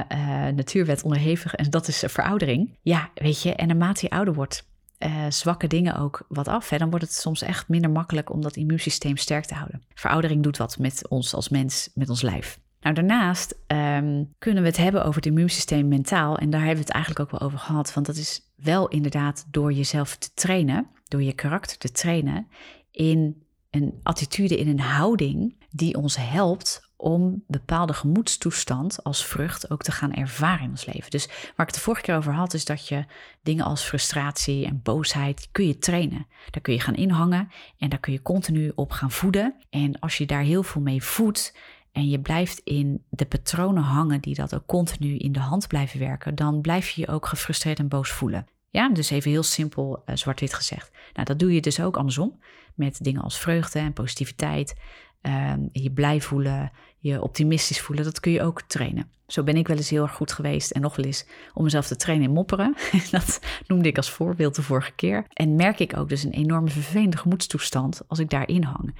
natuurwet 0.55 1.03
onderhevig 1.03 1.55
en 1.55 1.69
dat 1.69 1.87
is 1.87 2.03
veroudering. 2.07 2.77
Ja, 2.81 3.09
weet 3.13 3.41
je, 3.41 3.55
en 3.55 3.67
naarmate 3.67 4.05
je 4.05 4.15
ouder 4.15 4.33
wordt, 4.33 4.67
uh, 4.99 5.25
zwakke 5.29 5.67
dingen 5.67 5.95
ook 5.95 6.25
wat 6.27 6.47
af. 6.47 6.69
Hè? 6.69 6.77
Dan 6.77 6.89
wordt 6.89 7.05
het 7.05 7.13
soms 7.13 7.41
echt 7.41 7.67
minder 7.67 7.91
makkelijk 7.91 8.31
om 8.31 8.41
dat 8.41 8.55
immuunsysteem 8.55 9.17
sterk 9.17 9.45
te 9.45 9.53
houden. 9.53 9.83
Veroudering 9.93 10.43
doet 10.43 10.57
wat 10.57 10.77
met 10.77 11.07
ons 11.07 11.33
als 11.33 11.49
mens, 11.49 11.89
met 11.93 12.09
ons 12.09 12.21
lijf. 12.21 12.59
Nou, 12.79 12.95
daarnaast 12.95 13.55
um, 13.67 14.33
kunnen 14.37 14.63
we 14.63 14.69
het 14.69 14.77
hebben 14.77 15.01
over 15.01 15.15
het 15.15 15.25
immuunsysteem 15.25 15.87
mentaal. 15.87 16.37
En 16.37 16.49
daar 16.49 16.59
hebben 16.59 16.79
we 16.79 16.85
het 16.85 16.93
eigenlijk 16.93 17.25
ook 17.25 17.39
wel 17.39 17.47
over 17.47 17.59
gehad. 17.59 17.93
Want 17.93 18.05
dat 18.05 18.15
is 18.15 18.41
wel 18.55 18.87
inderdaad 18.87 19.45
door 19.51 19.73
jezelf 19.73 20.15
te 20.15 20.33
trainen, 20.33 20.87
door 21.07 21.23
je 21.23 21.33
karakter 21.33 21.77
te 21.77 21.91
trainen 21.91 22.47
in 22.91 23.45
een 23.69 23.99
attitude, 24.03 24.57
in 24.57 24.67
een 24.67 24.79
houding 24.79 25.65
die 25.69 25.95
ons 25.95 26.15
helpt 26.17 26.87
om 26.97 27.43
bepaalde 27.47 27.93
gemoedstoestand 27.93 29.03
als 29.03 29.25
vrucht 29.25 29.71
ook 29.71 29.83
te 29.83 29.91
gaan 29.91 30.13
ervaren 30.13 30.63
in 30.63 30.69
ons 30.69 30.85
leven. 30.85 31.11
Dus 31.11 31.25
waar 31.27 31.35
ik 31.37 31.65
het 31.65 31.73
de 31.73 31.79
vorige 31.79 32.03
keer 32.03 32.15
over 32.15 32.33
had, 32.33 32.53
is 32.53 32.65
dat 32.65 32.87
je 32.87 33.05
dingen 33.41 33.65
als 33.65 33.83
frustratie 33.83 34.65
en 34.65 34.81
boosheid 34.83 35.47
kun 35.51 35.67
je 35.67 35.77
trainen. 35.77 36.27
Daar 36.49 36.61
kun 36.61 36.73
je 36.73 36.79
gaan 36.79 36.95
inhangen 36.95 37.51
en 37.77 37.89
daar 37.89 37.99
kun 37.99 38.13
je 38.13 38.21
continu 38.21 38.71
op 38.75 38.91
gaan 38.91 39.11
voeden. 39.11 39.55
En 39.69 39.99
als 39.99 40.17
je 40.17 40.25
daar 40.25 40.41
heel 40.41 40.63
veel 40.63 40.81
mee 40.81 41.03
voedt, 41.03 41.57
en 41.97 42.09
je 42.09 42.19
blijft 42.19 42.61
in 42.63 43.03
de 43.09 43.25
patronen 43.25 43.83
hangen 43.83 44.21
die 44.21 44.35
dat 44.35 44.55
ook 44.55 44.65
continu 44.65 45.17
in 45.17 45.31
de 45.31 45.39
hand 45.39 45.67
blijven 45.67 45.99
werken, 45.99 46.35
dan 46.35 46.61
blijf 46.61 46.89
je 46.89 47.01
je 47.01 47.07
ook 47.07 47.25
gefrustreerd 47.25 47.79
en 47.79 47.87
boos 47.87 48.11
voelen. 48.11 48.47
Ja, 48.69 48.89
dus 48.89 49.09
even 49.09 49.31
heel 49.31 49.43
simpel 49.43 50.03
uh, 50.05 50.15
zwart-wit 50.15 50.53
gezegd. 50.53 50.91
Nou, 51.13 51.25
dat 51.25 51.39
doe 51.39 51.53
je 51.53 51.61
dus 51.61 51.81
ook 51.81 51.97
andersom 51.97 52.39
met 52.75 53.03
dingen 53.03 53.21
als 53.21 53.39
vreugde 53.39 53.79
en 53.79 53.93
positiviteit. 53.93 54.75
Uh, 55.21 55.53
je 55.71 55.91
blij 55.91 56.21
voelen, 56.21 56.71
je 56.99 57.21
optimistisch 57.21 57.81
voelen, 57.81 58.05
dat 58.05 58.19
kun 58.19 58.31
je 58.31 58.41
ook 58.41 58.61
trainen. 58.61 59.11
Zo 59.27 59.43
ben 59.43 59.57
ik 59.57 59.67
wel 59.67 59.77
eens 59.77 59.89
heel 59.89 60.03
erg 60.03 60.13
goed 60.13 60.31
geweest 60.31 60.71
en 60.71 60.81
nog 60.81 60.95
wel 60.95 61.05
eens 61.05 61.25
om 61.53 61.63
mezelf 61.63 61.87
te 61.87 61.95
trainen 61.95 62.27
in 62.27 62.33
mopperen. 62.33 62.75
dat 63.11 63.39
noemde 63.67 63.87
ik 63.87 63.97
als 63.97 64.09
voorbeeld 64.09 64.55
de 64.55 64.61
vorige 64.61 64.91
keer. 64.91 65.25
En 65.33 65.55
merk 65.55 65.79
ik 65.79 65.97
ook 65.97 66.09
dus 66.09 66.23
een 66.23 66.31
enorme 66.31 66.69
vervelende 66.69 67.17
gemoedstoestand 67.17 68.01
als 68.07 68.19
ik 68.19 68.29
daarin 68.29 68.63
hang. 68.63 68.95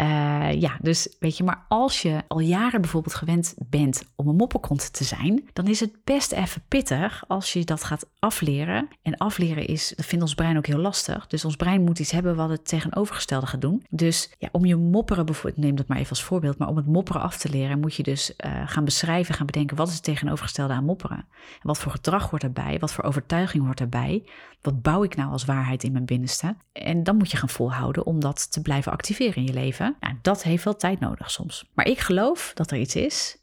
Uh, 0.00 0.60
ja, 0.60 0.78
dus 0.80 1.16
weet 1.18 1.36
je, 1.36 1.44
maar 1.44 1.64
als 1.68 2.02
je 2.02 2.22
al 2.28 2.40
jaren 2.40 2.80
bijvoorbeeld 2.80 3.14
gewend 3.14 3.54
bent 3.66 4.02
om 4.16 4.28
een 4.28 4.36
mopperkont 4.36 4.92
te 4.92 5.04
zijn, 5.04 5.48
dan 5.52 5.66
is 5.66 5.80
het 5.80 6.04
best 6.04 6.32
even 6.32 6.62
pittig 6.68 7.24
als 7.28 7.52
je 7.52 7.64
dat 7.64 7.84
gaat 7.84 8.06
afleren. 8.18 8.88
En 9.02 9.16
afleren 9.16 9.66
is, 9.66 9.92
dat 9.96 10.06
vindt 10.06 10.24
ons 10.24 10.34
brein 10.34 10.56
ook 10.56 10.66
heel 10.66 10.78
lastig. 10.78 11.26
Dus 11.26 11.44
ons 11.44 11.56
brein 11.56 11.84
moet 11.84 11.98
iets 11.98 12.10
hebben 12.10 12.36
wat 12.36 12.48
het 12.48 12.68
tegenovergestelde 12.68 13.46
gaat 13.46 13.60
doen. 13.60 13.84
Dus 13.90 14.30
ja, 14.38 14.48
om 14.52 14.64
je 14.64 14.76
mopperen 14.76 15.26
bijvoorbeeld, 15.26 15.64
neem 15.64 15.76
dat 15.76 15.86
maar 15.86 15.98
even 15.98 16.10
als 16.10 16.22
voorbeeld, 16.22 16.58
maar 16.58 16.68
om 16.68 16.76
het 16.76 16.86
mopperen 16.86 17.22
af 17.22 17.36
te 17.36 17.50
leren, 17.50 17.80
moet 17.80 17.94
je 17.94 18.02
dus 18.02 18.32
uh, 18.44 18.62
gaan 18.66 18.84
beschrijven, 18.84 19.34
gaan 19.34 19.46
bedenken 19.46 19.76
wat 19.76 19.88
is 19.88 19.94
het 19.94 20.02
tegenovergestelde 20.02 20.72
aan 20.72 20.84
mopperen. 20.84 21.26
En 21.38 21.62
wat 21.62 21.78
voor 21.78 21.92
gedrag 21.92 22.30
hoort 22.30 22.42
erbij, 22.42 22.78
wat 22.78 22.92
voor 22.92 23.04
overtuiging 23.04 23.64
hoort 23.64 23.80
erbij, 23.80 24.24
wat 24.62 24.82
bouw 24.82 25.02
ik 25.02 25.16
nou 25.16 25.30
als 25.30 25.44
waarheid 25.44 25.82
in 25.84 25.92
mijn 25.92 26.04
binnenste. 26.04 26.56
En 26.72 27.02
dan 27.02 27.16
moet 27.16 27.30
je 27.30 27.36
gaan 27.36 27.48
volhouden 27.48 28.06
om 28.06 28.20
dat 28.20 28.52
te 28.52 28.62
blijven 28.62 28.92
activeren 28.92 29.36
in 29.36 29.46
je 29.46 29.52
leven. 29.52 29.87
Nou, 30.00 30.14
dat 30.22 30.42
heeft 30.42 30.64
wel 30.64 30.76
tijd 30.76 31.00
nodig 31.00 31.30
soms. 31.30 31.70
Maar 31.74 31.86
ik 31.86 31.98
geloof 31.98 32.50
dat 32.54 32.70
er 32.70 32.78
iets 32.78 32.96
is 32.96 33.38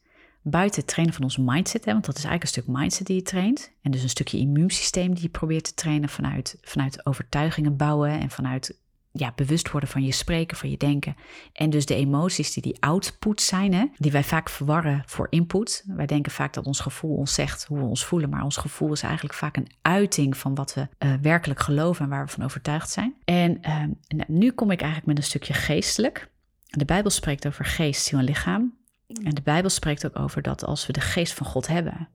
buiten 0.48 0.82
het 0.82 0.90
trainen 0.90 1.16
van 1.16 1.24
onze 1.24 1.42
mindset, 1.42 1.86
hè, 1.86 1.92
want 1.92 2.06
dat 2.06 2.18
is 2.18 2.24
eigenlijk 2.24 2.56
een 2.56 2.64
stuk 2.64 2.78
mindset 2.78 3.08
die 3.08 3.16
je 3.16 3.22
traint. 3.22 3.72
En 3.82 3.92
dus 3.92 4.04
een 4.04 4.10
stukje 4.10 4.38
immuunsysteem 4.38 5.14
die 5.14 5.24
je 5.24 5.30
probeert 5.30 5.64
te 5.64 5.74
trainen 5.74 6.10
vanuit, 6.10 6.58
vanuit 6.62 7.06
overtuigingen 7.06 7.76
bouwen 7.78 8.20
en 8.20 8.30
vanuit 8.30 8.84
ja, 9.12 9.34
bewust 9.36 9.72
worden 9.72 9.90
van 9.90 10.04
je 10.04 10.12
spreken, 10.12 10.58
van 10.58 10.70
je 10.70 10.78
denken. 10.78 11.16
En 11.54 11.70
dus 11.70 11.86
de 11.86 11.96
emoties 11.96 12.54
die 12.54 12.64
die 12.64 12.78
output 12.80 13.42
zijn, 13.42 13.74
hè, 13.74 13.86
die 13.98 14.12
wij 14.12 14.24
vaak 14.24 14.50
verwarren 14.50 15.04
voor 15.06 15.28
input. 15.30 15.84
Wij 15.88 16.06
denken 16.06 16.32
vaak 16.32 16.54
dat 16.54 16.66
ons 16.66 16.80
gevoel 16.80 17.16
ons 17.16 17.34
zegt 17.34 17.66
hoe 17.66 17.78
we 17.78 17.86
ons 17.86 18.06
voelen, 18.06 18.30
maar 18.30 18.44
ons 18.44 18.58
gevoel 18.58 18.92
is 18.92 19.02
eigenlijk 19.02 19.34
vaak 19.34 19.58
een 19.58 19.72
uiting 19.82 20.38
van 20.38 20.56
wat 20.56 20.74
we 20.74 20.88
uh, 21.00 21.14
werkelijk 21.22 21.60
geloven 21.60 22.04
en 22.04 22.10
waar 22.10 22.26
we 22.26 22.32
van 22.32 22.44
overtuigd 22.44 22.90
zijn. 22.90 23.16
En 23.26 23.60
uh, 23.62 23.84
nu 24.28 24.52
kom 24.52 24.72
ik 24.72 24.80
eigenlijk 24.80 25.08
met 25.08 25.18
een 25.18 25.30
stukje 25.30 25.54
geestelijk. 25.54 26.30
De 26.70 26.86
Bijbel 26.86 27.12
spreekt 27.12 27.48
over 27.48 27.66
geest, 27.66 28.06
ziel 28.06 28.20
en 28.20 28.26
lichaam. 28.26 28.78
En 29.24 29.36
de 29.36 29.42
Bijbel 29.42 29.70
spreekt 29.70 30.06
ook 30.06 30.20
over 30.20 30.42
dat 30.42 30.66
als 30.66 30.86
we 30.88 30.94
de 30.94 31.02
geest 31.02 31.34
van 31.34 31.46
God 31.46 31.68
hebben, 31.68 32.10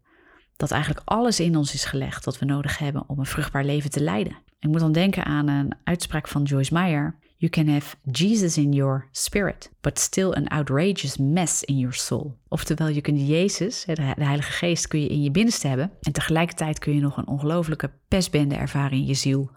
dat 0.56 0.70
eigenlijk 0.70 1.02
alles 1.04 1.40
in 1.40 1.56
ons 1.56 1.74
is 1.74 1.84
gelegd 1.84 2.24
wat 2.24 2.38
we 2.38 2.44
nodig 2.44 2.78
hebben 2.78 3.04
om 3.06 3.18
een 3.18 3.26
vruchtbaar 3.26 3.64
leven 3.64 3.90
te 3.90 4.02
leiden. 4.02 4.36
Ik 4.58 4.68
moet 4.68 4.80
dan 4.80 4.92
denken 4.92 5.24
aan 5.24 5.48
een 5.48 5.74
uitspraak 5.84 6.28
van 6.28 6.42
Joyce 6.42 6.72
Meyer. 6.72 7.18
You 7.36 7.50
can 7.52 7.68
have 7.68 7.96
Jesus 8.12 8.56
in 8.56 8.72
your 8.72 9.08
spirit, 9.10 9.70
but 9.80 9.98
still 9.98 10.32
an 10.32 10.48
outrageous 10.48 11.16
mess 11.16 11.62
in 11.62 11.78
your 11.78 11.94
soul. 11.94 12.38
Oftewel, 12.48 12.88
je 12.88 13.00
kunt 13.00 13.28
Jezus, 13.28 13.84
de 13.84 14.02
Heilige 14.02 14.52
Geest, 14.52 14.88
kun 14.88 15.00
je 15.00 15.08
in 15.08 15.22
je 15.22 15.30
binnenste 15.30 15.68
hebben. 15.68 15.92
En 16.00 16.12
tegelijkertijd 16.12 16.78
kun 16.78 16.94
je 16.94 17.00
nog 17.00 17.16
een 17.16 17.26
ongelofelijke 17.26 17.90
pestbende 18.08 18.54
ervaren 18.54 18.98
in 18.98 19.06
je 19.06 19.14
ziel. 19.14 19.50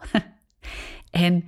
en 1.10 1.44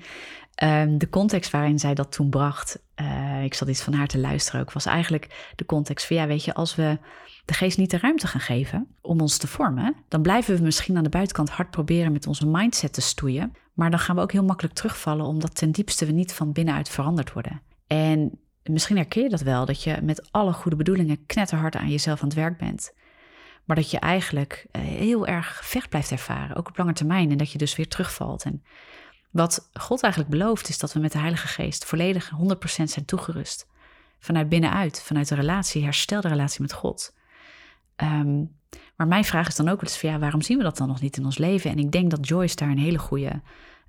um, 0.62 0.98
de 0.98 1.08
context 1.08 1.50
waarin 1.50 1.78
zij 1.78 1.94
dat 1.94 2.12
toen 2.12 2.30
bracht, 2.30 2.78
uh, 3.00 3.44
ik 3.44 3.54
zat 3.54 3.68
iets 3.68 3.82
van 3.82 3.92
haar 3.92 4.06
te 4.06 4.18
luisteren 4.18 4.60
ook, 4.60 4.72
was 4.72 4.86
eigenlijk 4.86 5.52
de 5.56 5.66
context 5.66 6.06
van 6.06 6.16
ja, 6.16 6.26
weet 6.26 6.44
je, 6.44 6.54
als 6.54 6.74
we 6.74 6.98
de 7.44 7.54
geest 7.54 7.78
niet 7.78 7.90
de 7.90 7.98
ruimte 7.98 8.26
gaan 8.26 8.40
geven 8.40 8.86
om 9.00 9.20
ons 9.20 9.36
te 9.36 9.46
vormen, 9.46 9.96
dan 10.08 10.22
blijven 10.22 10.56
we 10.56 10.62
misschien 10.62 10.96
aan 10.96 11.04
de 11.04 11.08
buitenkant 11.08 11.50
hard 11.50 11.70
proberen 11.70 12.12
met 12.12 12.26
onze 12.26 12.46
mindset 12.46 12.92
te 12.92 13.00
stoeien. 13.00 13.54
Maar 13.72 13.90
dan 13.90 13.98
gaan 13.98 14.16
we 14.16 14.22
ook 14.22 14.32
heel 14.32 14.44
makkelijk 14.44 14.74
terugvallen, 14.74 15.26
omdat 15.26 15.54
ten 15.54 15.70
diepste 15.70 16.06
we 16.06 16.12
niet 16.12 16.32
van 16.32 16.52
binnenuit 16.52 16.88
veranderd 16.88 17.32
worden. 17.32 17.62
En 17.86 18.38
misschien 18.62 18.96
herken 18.96 19.22
je 19.22 19.28
dat 19.28 19.40
wel, 19.40 19.64
dat 19.64 19.82
je 19.82 19.98
met 20.02 20.32
alle 20.32 20.52
goede 20.52 20.76
bedoelingen 20.76 21.26
knetterhard 21.26 21.76
aan 21.76 21.90
jezelf 21.90 22.22
aan 22.22 22.28
het 22.28 22.36
werk 22.36 22.58
bent. 22.58 22.92
Maar 23.64 23.76
dat 23.76 23.90
je 23.90 23.98
eigenlijk 23.98 24.66
eh, 24.70 24.80
heel 24.82 25.26
erg 25.26 25.60
vecht 25.64 25.88
blijft 25.88 26.10
ervaren, 26.10 26.56
ook 26.56 26.68
op 26.68 26.76
lange 26.76 26.92
termijn. 26.92 27.30
En 27.30 27.36
dat 27.36 27.52
je 27.52 27.58
dus 27.58 27.76
weer 27.76 27.88
terugvalt. 27.88 28.44
En 28.44 28.62
wat 29.36 29.68
God 29.72 30.02
eigenlijk 30.02 30.32
belooft, 30.32 30.68
is 30.68 30.78
dat 30.78 30.92
we 30.92 31.00
met 31.00 31.12
de 31.12 31.18
Heilige 31.18 31.46
Geest 31.46 31.84
volledig 31.84 32.30
100% 32.30 32.66
zijn 32.66 33.04
toegerust. 33.04 33.66
Vanuit 34.18 34.48
binnenuit, 34.48 35.02
vanuit 35.02 35.28
de 35.28 35.34
relatie, 35.34 35.84
herstel 35.84 36.20
de 36.20 36.28
relatie 36.28 36.60
met 36.60 36.72
God. 36.72 37.14
Um, 37.96 38.54
maar 38.96 39.06
mijn 39.06 39.24
vraag 39.24 39.48
is 39.48 39.56
dan 39.56 39.68
ook 39.68 39.80
wel 39.80 39.90
eens 39.90 40.00
ja, 40.00 40.18
waarom 40.18 40.42
zien 40.42 40.56
we 40.58 40.62
dat 40.62 40.76
dan 40.76 40.88
nog 40.88 41.00
niet 41.00 41.16
in 41.16 41.24
ons 41.24 41.38
leven? 41.38 41.70
En 41.70 41.78
ik 41.78 41.92
denk 41.92 42.10
dat 42.10 42.28
Joyce 42.28 42.56
daar 42.56 42.68
een 42.68 42.78
hele 42.78 42.98
goede 42.98 43.42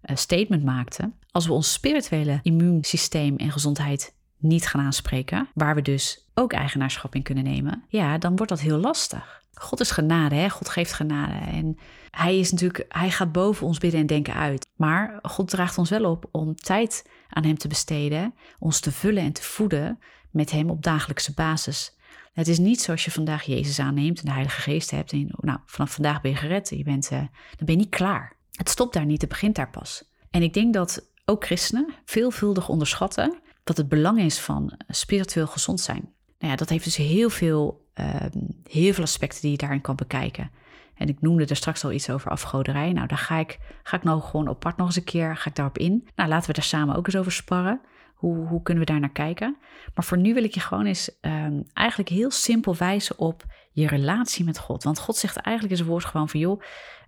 uh, 0.03 0.15
statement 0.15 0.63
maakte. 0.63 1.11
Als 1.31 1.47
we 1.47 1.53
ons 1.53 1.73
spirituele 1.73 2.39
immuunsysteem 2.41 3.35
en 3.35 3.51
gezondheid 3.51 4.15
niet 4.37 4.67
gaan 4.67 4.81
aanspreken, 4.81 5.47
waar 5.53 5.75
we 5.75 5.81
dus 5.81 6.29
ook 6.33 6.53
eigenaarschap 6.53 7.15
in 7.15 7.23
kunnen 7.23 7.43
nemen, 7.43 7.83
ja, 7.87 8.17
dan 8.17 8.35
wordt 8.35 8.51
dat 8.51 8.61
heel 8.61 8.77
lastig. 8.77 9.36
God 9.59 9.79
is 9.79 9.91
genade, 9.91 10.35
hè? 10.35 10.49
God 10.49 10.69
geeft 10.69 10.93
genade. 10.93 11.51
En 11.51 11.77
hij 12.11 12.39
is 12.39 12.51
natuurlijk, 12.51 12.85
hij 12.87 13.11
gaat 13.11 13.31
boven 13.31 13.67
ons 13.67 13.77
bidden 13.77 13.99
en 13.99 14.07
denken 14.07 14.33
uit. 14.33 14.67
Maar 14.75 15.19
God 15.21 15.49
draagt 15.49 15.77
ons 15.77 15.89
wel 15.89 16.11
op 16.11 16.29
om 16.31 16.55
tijd 16.55 17.09
aan 17.29 17.43
hem 17.43 17.57
te 17.57 17.67
besteden, 17.67 18.33
ons 18.59 18.79
te 18.79 18.91
vullen 18.91 19.23
en 19.23 19.33
te 19.33 19.43
voeden 19.43 19.99
met 20.31 20.51
hem 20.51 20.69
op 20.69 20.83
dagelijkse 20.83 21.33
basis. 21.33 21.95
Het 22.33 22.47
is 22.47 22.57
niet 22.57 22.81
zoals 22.81 23.05
je 23.05 23.11
vandaag 23.11 23.43
Jezus 23.43 23.79
aanneemt 23.79 24.19
en 24.19 24.25
de 24.25 24.31
Heilige 24.31 24.61
Geest 24.61 24.91
hebt. 24.91 25.11
En 25.11 25.33
nou, 25.37 25.59
vanaf 25.65 25.91
vandaag 25.93 26.21
ben 26.21 26.31
je 26.31 26.37
gered. 26.37 26.69
Je 26.69 26.83
bent, 26.83 27.11
uh, 27.11 27.19
dan 27.19 27.65
ben 27.65 27.75
je 27.75 27.81
niet 27.81 27.89
klaar. 27.89 28.35
Het 28.51 28.69
stopt 28.69 28.93
daar 28.93 29.05
niet, 29.05 29.21
het 29.21 29.29
begint 29.29 29.55
daar 29.55 29.69
pas. 29.69 30.03
En 30.29 30.43
ik 30.43 30.53
denk 30.53 30.73
dat 30.73 31.09
ook 31.25 31.45
christenen 31.45 31.93
veelvuldig 32.05 32.69
onderschatten 32.69 33.39
wat 33.63 33.77
het 33.77 33.89
belang 33.89 34.19
is 34.19 34.39
van 34.39 34.79
spiritueel 34.87 35.47
gezond 35.47 35.79
zijn. 35.79 36.13
Nou 36.39 36.51
ja, 36.51 36.55
dat 36.55 36.69
heeft 36.69 36.83
dus 36.83 36.95
heel 36.95 37.29
veel, 37.29 37.87
ehm, 37.93 38.39
heel 38.63 38.93
veel 38.93 39.03
aspecten 39.03 39.41
die 39.41 39.51
je 39.51 39.57
daarin 39.57 39.81
kan 39.81 39.95
bekijken. 39.95 40.51
En 40.95 41.07
ik 41.07 41.21
noemde 41.21 41.45
er 41.45 41.55
straks 41.55 41.83
al 41.83 41.91
iets 41.91 42.09
over 42.09 42.31
afgoderij. 42.31 42.93
Nou, 42.93 43.07
daar 43.07 43.17
ga 43.17 43.37
ik, 43.37 43.59
ga 43.83 43.97
ik 43.97 44.03
nou 44.03 44.21
gewoon 44.21 44.49
apart 44.49 44.77
nog 44.77 44.87
eens 44.87 44.95
een 44.95 45.03
keer 45.03 45.37
ga 45.37 45.49
ik 45.49 45.55
daarop 45.55 45.77
in. 45.77 46.07
Nou, 46.15 46.29
laten 46.29 46.47
we 46.47 46.53
daar 46.53 46.63
samen 46.63 46.95
ook 46.95 47.05
eens 47.05 47.15
over 47.15 47.31
sparren. 47.31 47.81
Hoe, 48.15 48.47
hoe 48.47 48.61
kunnen 48.61 48.85
we 48.85 48.91
daar 48.91 48.99
naar 48.99 49.11
kijken? 49.11 49.57
Maar 49.95 50.05
voor 50.05 50.17
nu 50.17 50.33
wil 50.33 50.43
ik 50.43 50.53
je 50.53 50.59
gewoon 50.59 50.85
eens 50.85 51.11
um, 51.21 51.63
eigenlijk 51.73 52.09
heel 52.09 52.31
simpel 52.31 52.75
wijzen 52.75 53.19
op 53.19 53.45
je 53.71 53.87
relatie 53.87 54.45
met 54.45 54.59
God. 54.59 54.83
Want 54.83 54.99
God 54.99 55.15
zegt 55.15 55.37
eigenlijk 55.37 55.71
in 55.71 55.77
zijn 55.77 55.89
woord 55.89 56.05
gewoon 56.05 56.29
van 56.29 56.39
joh, 56.39 56.61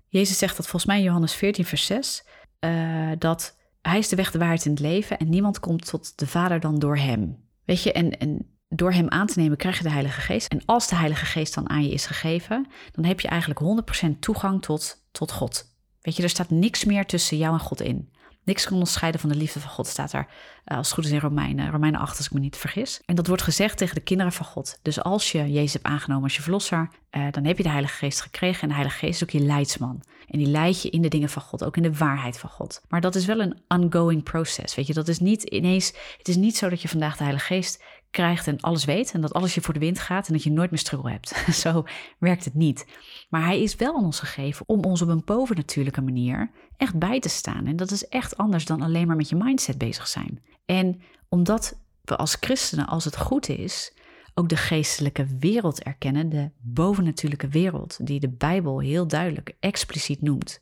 Jezus 0.09 0.37
zegt 0.37 0.57
dat 0.57 0.65
volgens 0.65 0.85
mij 0.85 0.97
in 0.97 1.03
Johannes 1.03 1.35
14 1.35 1.65
vers 1.65 1.85
6, 1.85 2.25
uh, 2.59 3.11
dat 3.17 3.57
hij 3.81 3.97
is 3.97 4.09
de 4.09 4.15
weg, 4.15 4.31
de 4.31 4.37
waarheid 4.37 4.65
in 4.65 4.71
het 4.71 4.79
leven 4.79 5.17
en 5.17 5.29
niemand 5.29 5.59
komt 5.59 5.85
tot 5.85 6.17
de 6.17 6.27
Vader 6.27 6.59
dan 6.59 6.79
door 6.79 6.97
hem. 6.97 7.43
Weet 7.65 7.83
je, 7.83 7.91
en, 7.91 8.19
en 8.19 8.58
door 8.69 8.91
hem 8.91 9.09
aan 9.09 9.27
te 9.27 9.39
nemen 9.39 9.57
krijg 9.57 9.77
je 9.77 9.83
de 9.83 9.89
Heilige 9.89 10.21
Geest. 10.21 10.47
En 10.47 10.61
als 10.65 10.87
de 10.87 10.95
Heilige 10.95 11.25
Geest 11.25 11.53
dan 11.53 11.69
aan 11.69 11.83
je 11.83 11.91
is 11.91 12.05
gegeven, 12.05 12.67
dan 12.91 13.05
heb 13.05 13.19
je 13.19 13.27
eigenlijk 13.27 13.83
100% 14.05 14.19
toegang 14.19 14.61
tot, 14.61 15.05
tot 15.11 15.31
God. 15.31 15.77
Weet 16.01 16.15
je, 16.15 16.23
er 16.23 16.29
staat 16.29 16.49
niks 16.49 16.85
meer 16.85 17.05
tussen 17.05 17.37
jou 17.37 17.53
en 17.53 17.59
God 17.59 17.81
in. 17.81 18.09
Niks 18.43 18.63
kan 18.63 18.73
onderscheiden 18.73 19.21
van 19.21 19.29
de 19.29 19.35
liefde 19.35 19.59
van 19.59 19.69
God, 19.69 19.87
staat 19.87 20.11
daar 20.11 20.27
uh, 20.65 20.77
als 20.77 20.87
het 20.87 20.95
goed 20.95 21.05
is 21.05 21.11
in 21.11 21.19
Romeinen, 21.19 21.71
Romeinen 21.71 21.99
8 21.99 22.17
als 22.17 22.25
ik 22.25 22.33
me 22.33 22.39
niet 22.39 22.57
vergis. 22.57 23.01
En 23.05 23.15
dat 23.15 23.27
wordt 23.27 23.41
gezegd 23.41 23.77
tegen 23.77 23.95
de 23.95 24.01
kinderen 24.01 24.31
van 24.31 24.45
God. 24.45 24.79
Dus 24.81 25.03
als 25.03 25.31
je 25.31 25.51
Jezus 25.51 25.73
hebt 25.73 25.85
aangenomen 25.85 26.23
als 26.23 26.35
je 26.35 26.41
verlosser, 26.41 26.89
uh, 27.11 27.25
dan 27.31 27.45
heb 27.45 27.57
je 27.57 27.63
de 27.63 27.69
Heilige 27.69 27.95
Geest 27.95 28.21
gekregen. 28.21 28.61
En 28.61 28.67
de 28.67 28.73
Heilige 28.73 28.97
Geest 28.97 29.21
is 29.21 29.23
ook 29.23 29.41
je 29.41 29.45
leidsman. 29.45 30.03
En 30.27 30.37
die 30.37 30.47
leidt 30.47 30.81
je 30.81 30.89
in 30.89 31.01
de 31.01 31.07
dingen 31.07 31.29
van 31.29 31.41
God, 31.41 31.63
ook 31.63 31.77
in 31.77 31.83
de 31.83 31.93
waarheid 31.93 32.37
van 32.37 32.49
God. 32.49 32.81
Maar 32.87 33.01
dat 33.01 33.15
is 33.15 33.25
wel 33.25 33.39
een 33.39 33.61
ongoing 33.67 34.23
proces, 34.23 34.75
weet 34.75 34.87
je. 34.87 34.93
Dat 34.93 35.07
is 35.07 35.19
niet 35.19 35.43
ineens, 35.43 35.93
het 36.17 36.27
is 36.27 36.35
niet 36.35 36.57
zo 36.57 36.69
dat 36.69 36.81
je 36.81 36.87
vandaag 36.87 37.17
de 37.17 37.23
Heilige 37.23 37.45
Geest 37.45 37.83
krijgt 38.11 38.47
en 38.47 38.59
alles 38.59 38.85
weet 38.85 39.11
en 39.11 39.21
dat 39.21 39.33
alles 39.33 39.53
je 39.53 39.61
voor 39.61 39.73
de 39.73 39.79
wind 39.79 39.99
gaat 39.99 40.27
en 40.27 40.33
dat 40.33 40.43
je 40.43 40.51
nooit 40.51 40.69
meer 40.71 40.79
struggle 40.79 41.11
hebt. 41.11 41.43
Zo 41.63 41.83
werkt 42.19 42.45
het 42.45 42.53
niet. 42.53 42.85
Maar 43.29 43.43
hij 43.43 43.61
is 43.61 43.75
wel 43.75 43.95
aan 43.95 44.05
ons 44.05 44.19
gegeven 44.19 44.67
om 44.67 44.83
ons 44.83 45.01
op 45.01 45.07
een 45.07 45.21
bovennatuurlijke 45.25 46.01
manier 46.01 46.51
echt 46.77 46.99
bij 46.99 47.19
te 47.19 47.29
staan. 47.29 47.65
En 47.65 47.75
dat 47.75 47.91
is 47.91 48.07
echt 48.07 48.37
anders 48.37 48.65
dan 48.65 48.81
alleen 48.81 49.07
maar 49.07 49.15
met 49.15 49.29
je 49.29 49.35
mindset 49.35 49.77
bezig 49.77 50.07
zijn. 50.07 50.43
En 50.65 51.01
omdat 51.29 51.79
we 52.01 52.15
als 52.15 52.37
christenen, 52.39 52.87
als 52.87 53.05
het 53.05 53.17
goed 53.17 53.49
is, 53.49 53.93
ook 54.33 54.49
de 54.49 54.57
geestelijke 54.57 55.25
wereld 55.39 55.83
erkennen, 55.83 56.29
de 56.29 56.49
bovennatuurlijke 56.57 57.47
wereld, 57.47 58.05
die 58.07 58.19
de 58.19 58.29
Bijbel 58.29 58.79
heel 58.79 59.07
duidelijk 59.07 59.55
expliciet 59.59 60.21
noemt. 60.21 60.61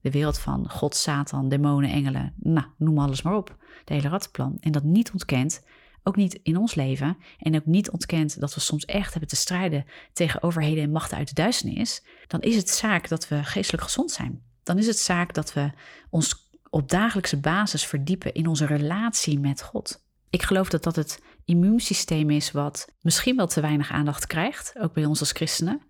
De 0.00 0.10
wereld 0.10 0.38
van 0.38 0.70
God, 0.70 0.94
Satan, 0.94 1.48
demonen, 1.48 1.90
engelen, 1.90 2.34
nou, 2.36 2.66
noem 2.76 2.98
alles 2.98 3.22
maar 3.22 3.36
op. 3.36 3.56
De 3.84 3.94
hele 3.94 4.08
rattenplan. 4.08 4.56
En 4.60 4.72
dat 4.72 4.82
niet 4.82 5.10
ontkent, 5.12 5.62
ook 6.02 6.16
niet 6.16 6.40
in 6.42 6.56
ons 6.56 6.74
leven 6.74 7.16
en 7.38 7.54
ook 7.54 7.66
niet 7.66 7.90
ontkent 7.90 8.40
dat 8.40 8.54
we 8.54 8.60
soms 8.60 8.84
echt 8.84 9.10
hebben 9.10 9.30
te 9.30 9.36
strijden 9.36 9.84
tegen 10.12 10.42
overheden 10.42 10.84
en 10.84 10.90
machten 10.90 11.16
uit 11.16 11.28
de 11.28 11.34
duisternis, 11.34 12.04
dan 12.26 12.40
is 12.40 12.56
het 12.56 12.68
zaak 12.68 13.08
dat 13.08 13.28
we 13.28 13.44
geestelijk 13.44 13.82
gezond 13.82 14.10
zijn. 14.10 14.42
Dan 14.62 14.78
is 14.78 14.86
het 14.86 14.98
zaak 14.98 15.34
dat 15.34 15.52
we 15.52 15.70
ons 16.10 16.48
op 16.70 16.90
dagelijkse 16.90 17.40
basis 17.40 17.86
verdiepen 17.86 18.34
in 18.34 18.46
onze 18.46 18.66
relatie 18.66 19.38
met 19.38 19.62
God. 19.62 20.04
Ik 20.30 20.42
geloof 20.42 20.68
dat 20.68 20.82
dat 20.82 20.96
het 20.96 21.22
immuunsysteem 21.44 22.30
is 22.30 22.50
wat 22.50 22.92
misschien 23.00 23.36
wel 23.36 23.46
te 23.46 23.60
weinig 23.60 23.90
aandacht 23.90 24.26
krijgt, 24.26 24.78
ook 24.78 24.92
bij 24.92 25.04
ons 25.04 25.20
als 25.20 25.32
christenen. 25.32 25.82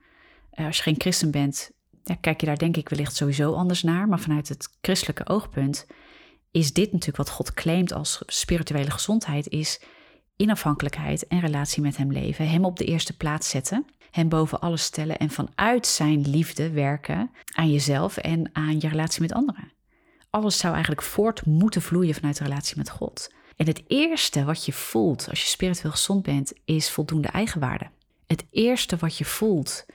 Eh, 0.50 0.66
als 0.66 0.76
je 0.76 0.82
geen 0.82 1.00
christen 1.00 1.30
bent, 1.30 1.70
ja, 2.04 2.14
kijk 2.14 2.40
je 2.40 2.46
daar 2.46 2.58
denk 2.58 2.76
ik 2.76 2.88
wellicht 2.88 3.16
sowieso 3.16 3.52
anders 3.52 3.82
naar, 3.82 4.08
maar 4.08 4.20
vanuit 4.20 4.48
het 4.48 4.68
christelijke 4.80 5.26
oogpunt 5.26 5.86
is 6.50 6.72
dit 6.72 6.92
natuurlijk 6.92 7.16
wat 7.16 7.30
God 7.30 7.54
claimt 7.54 7.92
als 7.92 8.22
spirituele 8.26 8.90
gezondheid, 8.90 9.48
is 9.48 9.80
inafhankelijkheid 10.40 11.26
en 11.26 11.40
relatie 11.40 11.82
met 11.82 11.96
Hem 11.96 12.12
leven, 12.12 12.48
Hem 12.48 12.64
op 12.64 12.76
de 12.76 12.84
eerste 12.84 13.16
plaats 13.16 13.48
zetten, 13.48 13.86
Hem 14.10 14.28
boven 14.28 14.60
alles 14.60 14.82
stellen 14.82 15.18
en 15.18 15.30
vanuit 15.30 15.86
Zijn 15.86 16.28
liefde 16.28 16.70
werken 16.70 17.30
aan 17.54 17.70
jezelf 17.70 18.16
en 18.16 18.50
aan 18.52 18.80
je 18.80 18.88
relatie 18.88 19.20
met 19.20 19.32
anderen. 19.32 19.72
Alles 20.30 20.58
zou 20.58 20.72
eigenlijk 20.72 21.02
voort 21.02 21.46
moeten 21.46 21.82
vloeien 21.82 22.14
vanuit 22.14 22.36
de 22.38 22.44
relatie 22.44 22.76
met 22.76 22.90
God. 22.90 23.32
En 23.56 23.66
het 23.66 23.82
eerste 23.86 24.44
wat 24.44 24.64
je 24.64 24.72
voelt 24.72 25.28
als 25.28 25.40
je 25.40 25.46
spiritueel 25.46 25.90
gezond 25.90 26.22
bent, 26.22 26.52
is 26.64 26.90
voldoende 26.90 27.28
eigenwaarde. 27.28 27.90
Het 28.26 28.44
eerste 28.50 28.96
wat 28.96 29.16
je 29.16 29.24
voelt 29.24 29.86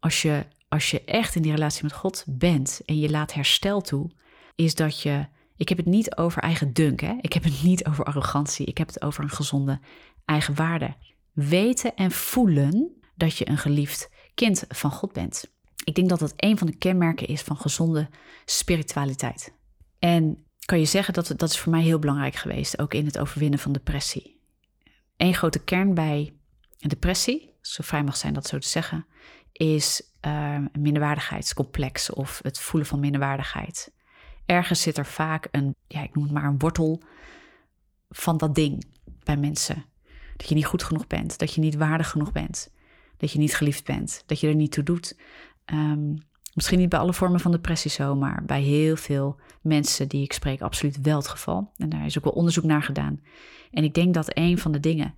als 0.00 0.22
je, 0.22 0.46
als 0.68 0.90
je 0.90 1.04
echt 1.04 1.34
in 1.34 1.42
die 1.42 1.52
relatie 1.52 1.82
met 1.82 1.92
God 1.92 2.24
bent 2.28 2.80
en 2.86 2.98
je 2.98 3.10
laat 3.10 3.34
herstel 3.34 3.80
toe, 3.80 4.10
is 4.54 4.74
dat 4.74 5.00
je 5.00 5.26
ik 5.56 5.68
heb 5.68 5.78
het 5.78 5.86
niet 5.86 6.16
over 6.16 6.42
eigen 6.42 6.72
dunk, 6.72 7.00
hè? 7.00 7.14
ik 7.20 7.32
heb 7.32 7.44
het 7.44 7.62
niet 7.62 7.86
over 7.86 8.04
arrogantie, 8.04 8.66
ik 8.66 8.78
heb 8.78 8.86
het 8.86 9.02
over 9.02 9.24
een 9.24 9.30
gezonde 9.30 9.80
eigenwaarde. 10.24 10.94
Weten 11.32 11.94
en 11.94 12.10
voelen 12.10 13.00
dat 13.14 13.36
je 13.36 13.48
een 13.48 13.58
geliefd 13.58 14.10
kind 14.34 14.64
van 14.68 14.90
God 14.90 15.12
bent. 15.12 15.52
Ik 15.84 15.94
denk 15.94 16.08
dat 16.08 16.18
dat 16.18 16.32
een 16.36 16.58
van 16.58 16.66
de 16.66 16.76
kenmerken 16.76 17.26
is 17.26 17.42
van 17.42 17.56
gezonde 17.56 18.08
spiritualiteit. 18.44 19.54
En 19.98 20.46
kan 20.64 20.78
je 20.78 20.84
zeggen 20.84 21.14
dat 21.14 21.32
dat 21.36 21.50
is 21.50 21.58
voor 21.58 21.72
mij 21.72 21.82
heel 21.82 21.98
belangrijk 21.98 22.34
geweest, 22.34 22.78
ook 22.78 22.94
in 22.94 23.06
het 23.06 23.18
overwinnen 23.18 23.58
van 23.58 23.72
depressie. 23.72 24.40
Eén 25.16 25.34
grote 25.34 25.64
kern 25.64 25.94
bij 25.94 26.36
depressie, 26.78 27.50
zo 27.60 27.82
vrij 27.82 28.04
mag 28.04 28.16
zijn 28.16 28.34
dat 28.34 28.46
zo 28.46 28.58
te 28.58 28.68
zeggen, 28.68 29.06
is 29.52 30.12
een 30.20 30.70
minderwaardigheidscomplex 30.78 32.10
of 32.10 32.40
het 32.42 32.58
voelen 32.58 32.88
van 32.88 33.00
minderwaardigheid 33.00 33.92
ergens 34.46 34.82
zit 34.82 34.98
er 34.98 35.06
vaak 35.06 35.48
een, 35.50 35.74
ja, 35.86 36.02
ik 36.02 36.14
noem 36.14 36.24
het 36.24 36.32
maar 36.32 36.44
een 36.44 36.58
wortel 36.58 37.02
van 38.10 38.36
dat 38.36 38.54
ding 38.54 38.84
bij 39.24 39.36
mensen. 39.36 39.84
Dat 40.36 40.48
je 40.48 40.54
niet 40.54 40.66
goed 40.66 40.82
genoeg 40.82 41.06
bent, 41.06 41.38
dat 41.38 41.54
je 41.54 41.60
niet 41.60 41.76
waardig 41.76 42.10
genoeg 42.10 42.32
bent, 42.32 42.72
dat 43.16 43.32
je 43.32 43.38
niet 43.38 43.56
geliefd 43.56 43.84
bent, 43.84 44.22
dat 44.26 44.40
je 44.40 44.48
er 44.48 44.54
niet 44.54 44.72
toe 44.72 44.84
doet. 44.84 45.18
Um, 45.72 46.18
misschien 46.54 46.78
niet 46.78 46.88
bij 46.88 46.98
alle 46.98 47.12
vormen 47.12 47.40
van 47.40 47.50
depressie 47.50 47.90
zo, 47.90 48.14
maar 48.14 48.44
bij 48.44 48.62
heel 48.62 48.96
veel 48.96 49.40
mensen 49.60 50.08
die 50.08 50.22
ik 50.22 50.32
spreek 50.32 50.60
absoluut 50.60 51.00
wel 51.00 51.16
het 51.16 51.28
geval. 51.28 51.72
En 51.76 51.88
daar 51.88 52.06
is 52.06 52.18
ook 52.18 52.24
wel 52.24 52.32
onderzoek 52.32 52.64
naar 52.64 52.82
gedaan. 52.82 53.20
En 53.70 53.84
ik 53.84 53.94
denk 53.94 54.14
dat 54.14 54.36
een 54.36 54.58
van 54.58 54.72
de 54.72 54.80
dingen 54.80 55.14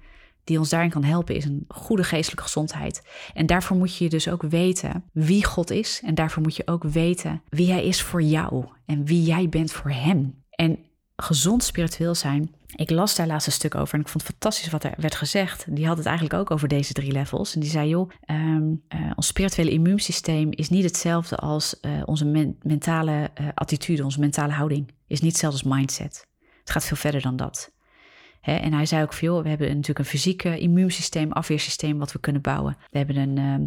die 0.47 0.59
ons 0.59 0.69
daarin 0.69 0.91
kan 0.91 1.05
helpen, 1.05 1.35
is 1.35 1.45
een 1.45 1.65
goede 1.69 2.05
geestelijke 2.05 2.43
gezondheid. 2.43 3.03
En 3.35 3.47
daarvoor 3.47 3.76
moet 3.76 3.97
je 3.97 4.09
dus 4.09 4.29
ook 4.29 4.43
weten 4.43 5.05
wie 5.12 5.45
God 5.45 5.71
is. 5.71 6.00
En 6.05 6.15
daarvoor 6.15 6.43
moet 6.43 6.57
je 6.57 6.67
ook 6.67 6.85
weten 6.85 7.43
wie 7.49 7.71
Hij 7.71 7.85
is 7.85 8.03
voor 8.03 8.23
jou 8.23 8.65
en 8.85 9.05
wie 9.05 9.23
jij 9.23 9.49
bent 9.49 9.73
voor 9.73 9.91
Hem. 9.91 10.45
En 10.50 10.79
gezond 11.17 11.65
spiritueel 11.65 12.15
zijn. 12.15 12.55
Ik 12.75 12.91
las 12.91 13.15
daar 13.15 13.26
laatst 13.26 13.47
een 13.47 13.53
stuk 13.53 13.75
over 13.75 13.95
en 13.95 14.00
ik 14.00 14.09
vond 14.09 14.23
het 14.23 14.33
fantastisch 14.33 14.71
wat 14.71 14.85
er 14.85 14.95
werd 14.97 15.15
gezegd. 15.15 15.67
Die 15.69 15.87
had 15.87 15.97
het 15.97 16.07
eigenlijk 16.07 16.41
ook 16.41 16.50
over 16.50 16.69
deze 16.69 16.93
drie 16.93 17.12
levels. 17.12 17.55
En 17.55 17.61
die 17.61 17.71
zei, 17.71 17.88
joh, 17.88 18.11
um, 18.31 18.83
uh, 18.88 19.11
ons 19.15 19.26
spirituele 19.26 19.71
immuunsysteem 19.71 20.50
is 20.50 20.69
niet 20.69 20.85
hetzelfde 20.85 21.37
als 21.37 21.79
uh, 21.83 22.03
onze 22.05 22.55
mentale 22.62 23.31
uh, 23.41 23.49
attitude, 23.55 24.05
onze 24.05 24.21
mentale 24.21 24.53
houding. 24.53 24.93
Is 25.07 25.21
niet 25.21 25.31
hetzelfde 25.31 25.62
als 25.62 25.76
mindset. 25.76 26.26
Het 26.61 26.71
gaat 26.71 26.85
veel 26.85 26.97
verder 26.97 27.21
dan 27.21 27.37
dat 27.37 27.75
en 28.47 28.73
hij 28.73 28.87
zei 28.87 29.03
ook 29.03 29.12
veel, 29.12 29.43
we 29.43 29.49
hebben 29.49 29.69
natuurlijk 29.69 29.99
een 29.99 30.05
fysieke 30.05 30.59
immuunsysteem, 30.59 31.33
afweersysteem 31.33 31.99
wat 31.99 32.12
we 32.12 32.21
kunnen 32.21 32.43
bouwen. 32.43 32.76
We 32.91 32.99
hebben 32.99 33.17
een, 33.17 33.38
ehm, 33.38 33.67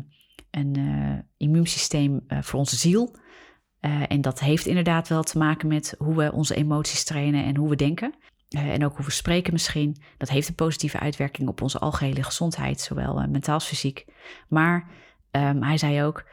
een 0.52 0.78
uh, 0.78 1.20
immuunsysteem 1.38 2.22
uh, 2.28 2.42
voor 2.42 2.60
onze 2.60 2.76
ziel. 2.76 3.16
Uh, 3.82 4.02
en 4.08 4.22
dat 4.22 4.40
heeft 4.40 4.66
inderdaad 4.66 5.08
wel 5.08 5.24
te 5.24 5.38
maken 5.38 5.68
met 5.68 5.96
hoe 5.98 6.16
we 6.16 6.32
onze 6.32 6.56
emoties 6.56 7.04
trainen 7.04 7.44
en 7.44 7.56
hoe 7.56 7.70
we 7.70 7.76
denken. 7.76 8.14
en 8.50 8.86
ook 8.86 8.96
hoe 8.96 9.06
we 9.06 9.12
spreken 9.12 9.54
misschien. 9.54 9.98
Dat 10.18 10.30
heeft 10.30 10.48
een 10.48 10.56
positieve 10.56 11.00
uitwerking 11.00 11.50
op 11.50 11.62
onze 11.62 11.80
algehele 11.80 12.24
gezondheid, 12.24 12.82
zowel 12.82 13.28
mentaal 13.28 13.54
als 13.54 13.66
fysiek. 13.66 14.06
Maar 14.48 14.88
um, 15.32 15.64
hij 15.64 15.78
zei 15.78 16.04
ook, 16.04 16.26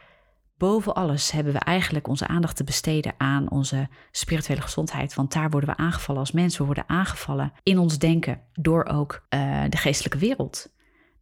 boven 0.56 0.94
alles 0.94 1.30
hebben 1.30 1.52
we 1.52 1.58
eigenlijk 1.58 2.08
onze 2.08 2.26
aandacht 2.26 2.56
te 2.56 2.64
besteden 2.64 3.14
aan 3.16 3.50
onze 3.50 3.88
spirituele 4.10 4.60
gezondheid. 4.60 5.14
Want 5.14 5.32
daar 5.32 5.50
worden 5.50 5.68
we 5.68 5.76
aangevallen 5.76 6.20
als 6.20 6.32
mensen. 6.32 6.60
We 6.60 6.66
worden 6.66 6.88
aangevallen 6.88 7.52
in 7.62 7.78
ons 7.78 7.98
denken 7.98 8.40
door 8.52 8.84
ook 8.84 9.26
uh, 9.30 9.64
de 9.68 9.76
geestelijke 9.76 10.18
wereld. 10.18 10.74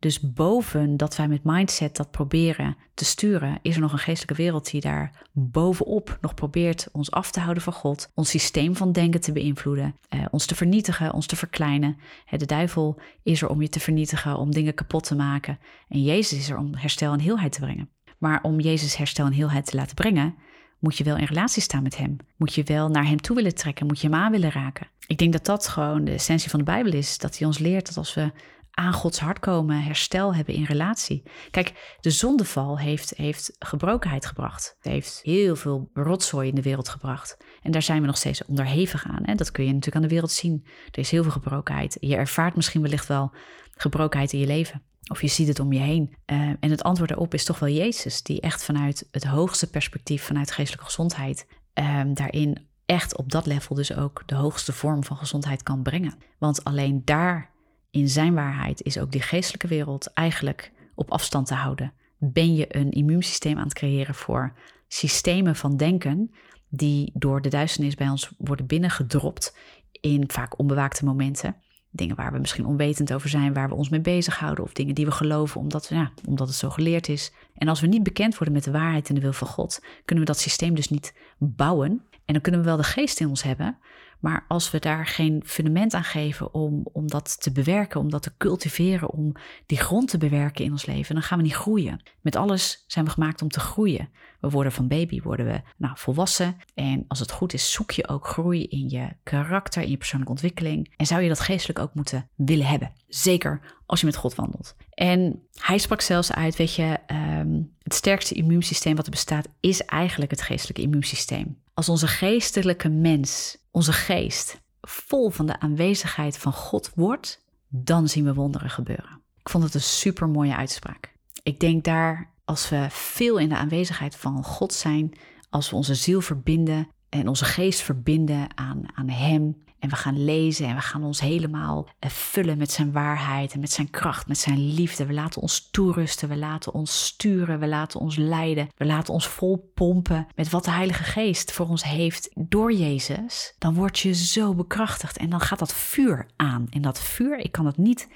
Dus 0.05 0.21
boven 0.21 0.97
dat 0.97 1.17
wij 1.17 1.29
met 1.29 1.45
mindset 1.45 1.97
dat 1.97 2.11
proberen 2.11 2.76
te 2.95 3.05
sturen, 3.05 3.59
is 3.62 3.75
er 3.75 3.81
nog 3.81 3.93
een 3.93 3.99
geestelijke 3.99 4.43
wereld 4.43 4.71
die 4.71 4.81
daar 4.81 5.26
bovenop 5.33 6.19
nog 6.21 6.35
probeert 6.35 6.88
ons 6.93 7.11
af 7.11 7.31
te 7.31 7.41
houden 7.41 7.62
van 7.62 7.73
God, 7.73 8.11
ons 8.14 8.31
systeem 8.31 8.76
van 8.76 8.93
denken 8.93 9.21
te 9.21 9.33
beïnvloeden, 9.33 9.97
eh, 10.09 10.25
ons 10.31 10.47
te 10.47 10.55
vernietigen, 10.55 11.12
ons 11.12 11.26
te 11.26 11.37
verkleinen. 11.37 11.97
de 12.31 12.47
duivel 12.47 13.00
is 13.23 13.43
er 13.43 13.49
om 13.49 13.62
je 13.62 13.69
te 13.69 13.81
vernietigen, 13.81 14.37
om 14.37 14.50
dingen 14.50 14.75
kapot 14.75 15.05
te 15.05 15.14
maken. 15.14 15.59
En 15.88 16.03
Jezus 16.03 16.38
is 16.38 16.50
er 16.50 16.59
om 16.59 16.75
herstel 16.75 17.12
en 17.12 17.21
heelheid 17.21 17.53
te 17.53 17.61
brengen. 17.61 17.93
Maar 18.25 18.43
om 18.43 18.61
Jezus 18.61 18.97
herstel 18.97 19.26
en 19.26 19.33
heelheid 19.33 19.66
te 19.66 19.76
laten 19.76 19.95
brengen, 19.95 20.35
moet 20.78 20.97
je 20.97 21.04
wel 21.04 21.16
in 21.16 21.25
relatie 21.25 21.62
staan 21.62 21.83
met 21.83 21.97
Hem. 21.97 22.16
Moet 22.37 22.54
je 22.54 22.62
wel 22.62 22.88
naar 22.88 23.07
Hem 23.07 23.21
toe 23.21 23.37
willen 23.37 23.54
trekken, 23.54 23.87
moet 23.87 24.00
je 24.00 24.09
Hem 24.09 24.16
aan 24.16 24.31
willen 24.31 24.50
raken. 24.50 24.87
Ik 25.07 25.19
denk 25.19 25.33
dat 25.33 25.45
dat 25.45 25.69
gewoon 25.69 26.04
de 26.04 26.12
essentie 26.12 26.50
van 26.50 26.59
de 26.59 26.64
Bijbel 26.64 26.93
is. 26.93 27.19
Dat 27.19 27.38
Hij 27.38 27.47
ons 27.47 27.59
leert 27.59 27.87
dat 27.87 27.97
als 27.97 28.14
we 28.14 28.33
aan 28.71 28.93
Gods 28.93 29.19
hart 29.19 29.38
komen, 29.38 29.83
herstel 29.83 30.35
hebben 30.35 30.54
in 30.54 30.64
relatie. 30.64 31.23
Kijk, 31.50 31.97
de 32.00 32.11
zondeval 32.11 32.78
heeft, 32.78 33.12
heeft 33.16 33.57
gebrokenheid 33.59 34.26
gebracht. 34.26 34.75
Het 34.76 34.93
heeft 34.93 35.21
heel 35.23 35.57
veel 35.57 35.90
rotzooi 35.95 36.49
in 36.49 36.54
de 36.54 36.62
wereld 36.62 36.88
gebracht. 36.88 37.37
En 37.62 37.71
daar 37.71 37.83
zijn 37.83 38.00
we 38.00 38.07
nog 38.07 38.16
steeds 38.16 38.45
onderhevig 38.45 39.04
aan. 39.07 39.23
Hè? 39.23 39.35
Dat 39.35 39.50
kun 39.50 39.64
je 39.64 39.71
natuurlijk 39.71 39.97
aan 39.97 40.09
de 40.09 40.14
wereld 40.14 40.33
zien. 40.33 40.66
Er 40.90 40.99
is 40.99 41.11
heel 41.11 41.23
veel 41.23 41.33
gebrokenheid. 41.33 41.97
Je 42.00 42.16
ervaart 42.16 42.57
misschien 42.57 42.83
wellicht 42.83 43.07
wel 43.07 43.33
gebrokenheid 43.76 44.33
in 44.33 44.38
je 44.38 44.47
leven. 44.47 44.83
Of 45.11 45.20
je 45.20 45.28
ziet 45.28 45.49
het 45.49 45.61
om 45.61 45.73
je 45.73 45.80
heen. 45.80 46.14
Uh, 46.26 46.38
en 46.38 46.70
het 46.70 46.82
antwoord 46.82 47.08
daarop 47.08 47.34
is 47.34 47.44
toch 47.44 47.58
wel 47.58 47.68
Jezus, 47.68 48.23
die 48.23 48.40
echt 48.40 48.64
vanuit 48.64 49.08
het 49.11 49.25
hoogste 49.25 49.70
perspectief, 49.70 50.23
vanuit 50.23 50.50
geestelijke 50.50 50.87
gezondheid, 50.87 51.46
um, 51.75 52.14
daarin 52.14 52.66
echt 52.87 53.16
op 53.16 53.30
dat 53.30 53.46
level 53.46 53.76
dus 53.76 53.94
ook 53.94 54.23
de 54.26 54.34
hoogste 54.34 54.73
vorm 54.73 55.04
van 55.04 55.16
gezondheid 55.16 55.62
kan 55.62 55.82
brengen. 55.82 56.14
Want 56.38 56.64
alleen 56.64 57.02
daar, 57.04 57.50
in 57.90 58.08
zijn 58.08 58.34
waarheid, 58.34 58.82
is 58.82 58.99
ook 58.99 59.12
die 59.12 59.23
geestelijke 59.23 59.66
wereld 59.66 60.12
eigenlijk 60.12 60.73
op 60.94 61.11
afstand 61.11 61.46
te 61.46 61.54
houden. 61.54 61.92
Ben 62.18 62.54
je 62.54 62.76
een 62.76 62.90
immuunsysteem 62.90 63.56
aan 63.58 63.64
het 63.64 63.75
creëren 63.75 64.14
voor 64.14 64.52
systemen 64.88 65.56
van 65.56 65.76
denken 65.76 66.34
die 66.68 67.11
door 67.14 67.42
de 67.42 67.49
duisternis 67.49 67.94
bij 67.94 68.08
ons 68.08 68.30
worden 68.38 68.66
binnengedropt 68.66 69.56
in 70.00 70.25
vaak 70.26 70.58
onbewaakte 70.58 71.04
momenten. 71.04 71.56
Dingen 71.96 72.16
waar 72.16 72.32
we 72.32 72.38
misschien 72.38 72.66
onwetend 72.66 73.12
over 73.12 73.28
zijn, 73.28 73.52
waar 73.52 73.68
we 73.68 73.74
ons 73.74 73.88
mee 73.88 74.00
bezighouden, 74.00 74.64
of 74.64 74.72
dingen 74.72 74.94
die 74.94 75.04
we 75.04 75.10
geloven 75.10 75.60
omdat, 75.60 75.86
ja, 75.90 76.10
omdat 76.26 76.48
het 76.48 76.56
zo 76.56 76.70
geleerd 76.70 77.08
is. 77.08 77.32
En 77.54 77.68
als 77.68 77.80
we 77.80 77.86
niet 77.86 78.02
bekend 78.02 78.36
worden 78.38 78.54
met 78.54 78.64
de 78.64 78.70
waarheid 78.70 79.08
en 79.08 79.14
de 79.14 79.20
wil 79.20 79.32
van 79.32 79.46
God, 79.46 79.84
kunnen 80.04 80.24
we 80.24 80.30
dat 80.30 80.40
systeem 80.40 80.74
dus 80.74 80.88
niet 80.88 81.14
bouwen. 81.38 82.02
En 82.24 82.32
dan 82.32 82.40
kunnen 82.40 82.60
we 82.60 82.66
wel 82.66 82.76
de 82.76 82.82
geest 82.82 83.20
in 83.20 83.28
ons 83.28 83.42
hebben, 83.42 83.78
maar 84.25 84.45
als 84.49 84.71
we 84.71 84.78
daar 84.78 85.07
geen 85.07 85.43
fundament 85.47 85.95
aan 85.95 86.04
geven 86.04 86.54
om, 86.54 86.87
om 86.93 87.09
dat 87.09 87.43
te 87.43 87.52
bewerken, 87.52 88.00
om 88.00 88.11
dat 88.11 88.23
te 88.23 88.37
cultiveren, 88.37 89.11
om 89.11 89.33
die 89.66 89.78
grond 89.78 90.09
te 90.09 90.19
bewerken 90.19 90.64
in 90.64 90.71
ons 90.71 90.87
leven, 90.87 91.14
dan 91.14 91.25
gaan 91.25 91.38
we 91.38 91.45
niet 91.45 91.54
groeien. 91.54 92.02
Met 92.21 92.37
alles 92.37 92.85
zijn 92.87 93.04
we 93.04 93.11
gemaakt 93.11 93.43
om 93.43 93.49
te 93.49 93.61
groeien. 93.61 94.09
We 94.40 94.50
worden 94.50 94.73
van 94.73 94.88
baby, 94.88 95.21
worden 95.23 95.47
we 95.47 95.61
nou, 95.76 95.95
volwassen. 95.97 96.57
En 96.75 97.04
als 97.09 97.19
het 97.19 97.31
goed 97.31 97.52
is, 97.52 97.73
zoek 97.73 97.90
je 97.90 98.09
ook 98.09 98.26
groei 98.26 98.66
in 98.66 98.88
je 98.88 99.09
karakter, 99.23 99.83
in 99.83 99.90
je 99.90 99.97
persoonlijke 99.97 100.33
ontwikkeling. 100.33 100.93
En 100.97 101.07
zou 101.07 101.23
je 101.23 101.28
dat 101.28 101.40
geestelijk 101.40 101.78
ook 101.78 101.95
moeten 101.95 102.28
willen 102.35 102.66
hebben. 102.66 102.93
Zeker 103.09 103.61
als 103.87 104.00
je 104.00 104.07
met 104.07 104.16
God 104.16 104.35
wandelt. 104.35 104.76
En 104.90 105.43
hij 105.54 105.78
sprak 105.78 106.00
zelfs 106.00 106.33
uit, 106.33 106.57
weet 106.57 106.75
je, 106.75 106.99
ehm, 107.07 107.62
het 107.83 107.95
sterkste 107.95 108.35
immuunsysteem 108.35 108.97
wat 108.97 109.04
er 109.04 109.11
bestaat, 109.11 109.49
is 109.61 109.85
eigenlijk 109.85 110.31
het 110.31 110.43
geestelijke 110.43 110.83
immuunsysteem. 110.83 111.62
Als 111.75 111.88
onze 111.88 112.07
geestelijke 112.07 112.88
mens, 112.88 113.59
onze 113.71 113.93
geest, 113.93 114.61
vol 114.81 115.31
van 115.31 115.47
de 115.47 115.61
aanwezigheid 115.61 116.38
van 116.38 116.52
God 116.52 116.90
wordt, 116.95 117.45
dan 117.69 118.09
zien 118.09 118.25
we 118.25 118.35
wonderen 118.35 118.71
gebeuren. 118.71 119.21
Ik 119.38 119.49
vond 119.49 119.64
het 119.64 119.75
een 119.75 119.81
super 119.81 120.28
mooie 120.28 120.57
uitspraak. 120.57 121.12
Ik 121.43 121.61
denk 121.61 121.85
daar, 121.85 122.33
als 122.45 122.69
we 122.69 122.87
veel 122.90 123.38
in 123.38 123.49
de 123.49 123.57
aanwezigheid 123.57 124.16
van 124.16 124.45
God 124.45 124.73
zijn, 124.73 125.14
als 125.50 125.71
we 125.71 125.76
onze 125.76 125.95
ziel 125.95 126.21
verbinden 126.21 126.88
en 127.09 127.28
onze 127.28 127.45
geest 127.45 127.81
verbinden 127.81 128.49
aan, 128.54 128.83
aan 128.95 129.09
Hem, 129.09 129.63
en 129.85 129.91
we 129.91 129.97
gaan 129.97 130.25
lezen 130.25 130.67
en 130.67 130.75
we 130.75 130.81
gaan 130.81 131.05
ons 131.05 131.21
helemaal 131.21 131.88
eh, 131.99 132.11
vullen 132.11 132.59
met 132.59 132.71
zijn 132.71 132.93
waarheid 132.93 133.53
en 133.53 133.61
met 133.61 133.71
zijn 133.71 133.91
kracht, 133.91 134.29
met 134.29 134.38
zijn 134.38 134.75
liefde. 134.75 135.07
We 135.07 135.12
laten 135.12 135.43
ons 135.43 135.71
toerusten, 135.71 136.29
we 136.29 136.37
laten 136.37 136.73
ons 136.73 137.05
sturen, 137.05 137.59
we 137.59 137.67
laten 137.67 138.00
ons 138.00 138.17
leiden. 138.17 138.69
We 138.76 138.85
laten 138.85 139.14
ons 139.14 139.29
vol 139.29 139.71
pompen 139.75 140.26
met 140.35 140.50
wat 140.50 140.64
de 140.64 140.71
Heilige 140.71 141.03
Geest 141.03 141.53
voor 141.53 141.69
ons 141.69 141.85
heeft 141.85 142.31
door 142.35 142.73
Jezus. 142.73 143.55
Dan 143.59 143.75
word 143.75 143.99
je 143.99 144.14
zo 144.14 144.55
bekrachtigd 144.55 145.17
en 145.17 145.31
dan 145.31 145.41
gaat 145.41 145.59
dat 145.59 145.75
vuur 145.75 146.26
aan. 146.37 146.67
En 146.71 146.83
dat 146.83 147.00
vuur, 147.00 147.38
ik 147.38 147.53
kan 147.53 147.67
het 147.67 147.76
niet 147.76 148.09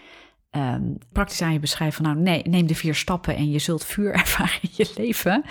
um, 0.51 0.99
praktisch 1.13 1.43
aan 1.43 1.53
je 1.53 1.59
beschrijven 1.59 2.03
nou 2.03 2.17
nee, 2.17 2.43
neem 2.43 2.67
de 2.67 2.75
vier 2.75 2.95
stappen 2.95 3.37
en 3.37 3.51
je 3.51 3.59
zult 3.59 3.85
vuur 3.85 4.13
ervaren 4.23 4.63
in 4.63 4.71
je 4.73 4.93
leven. 4.97 5.45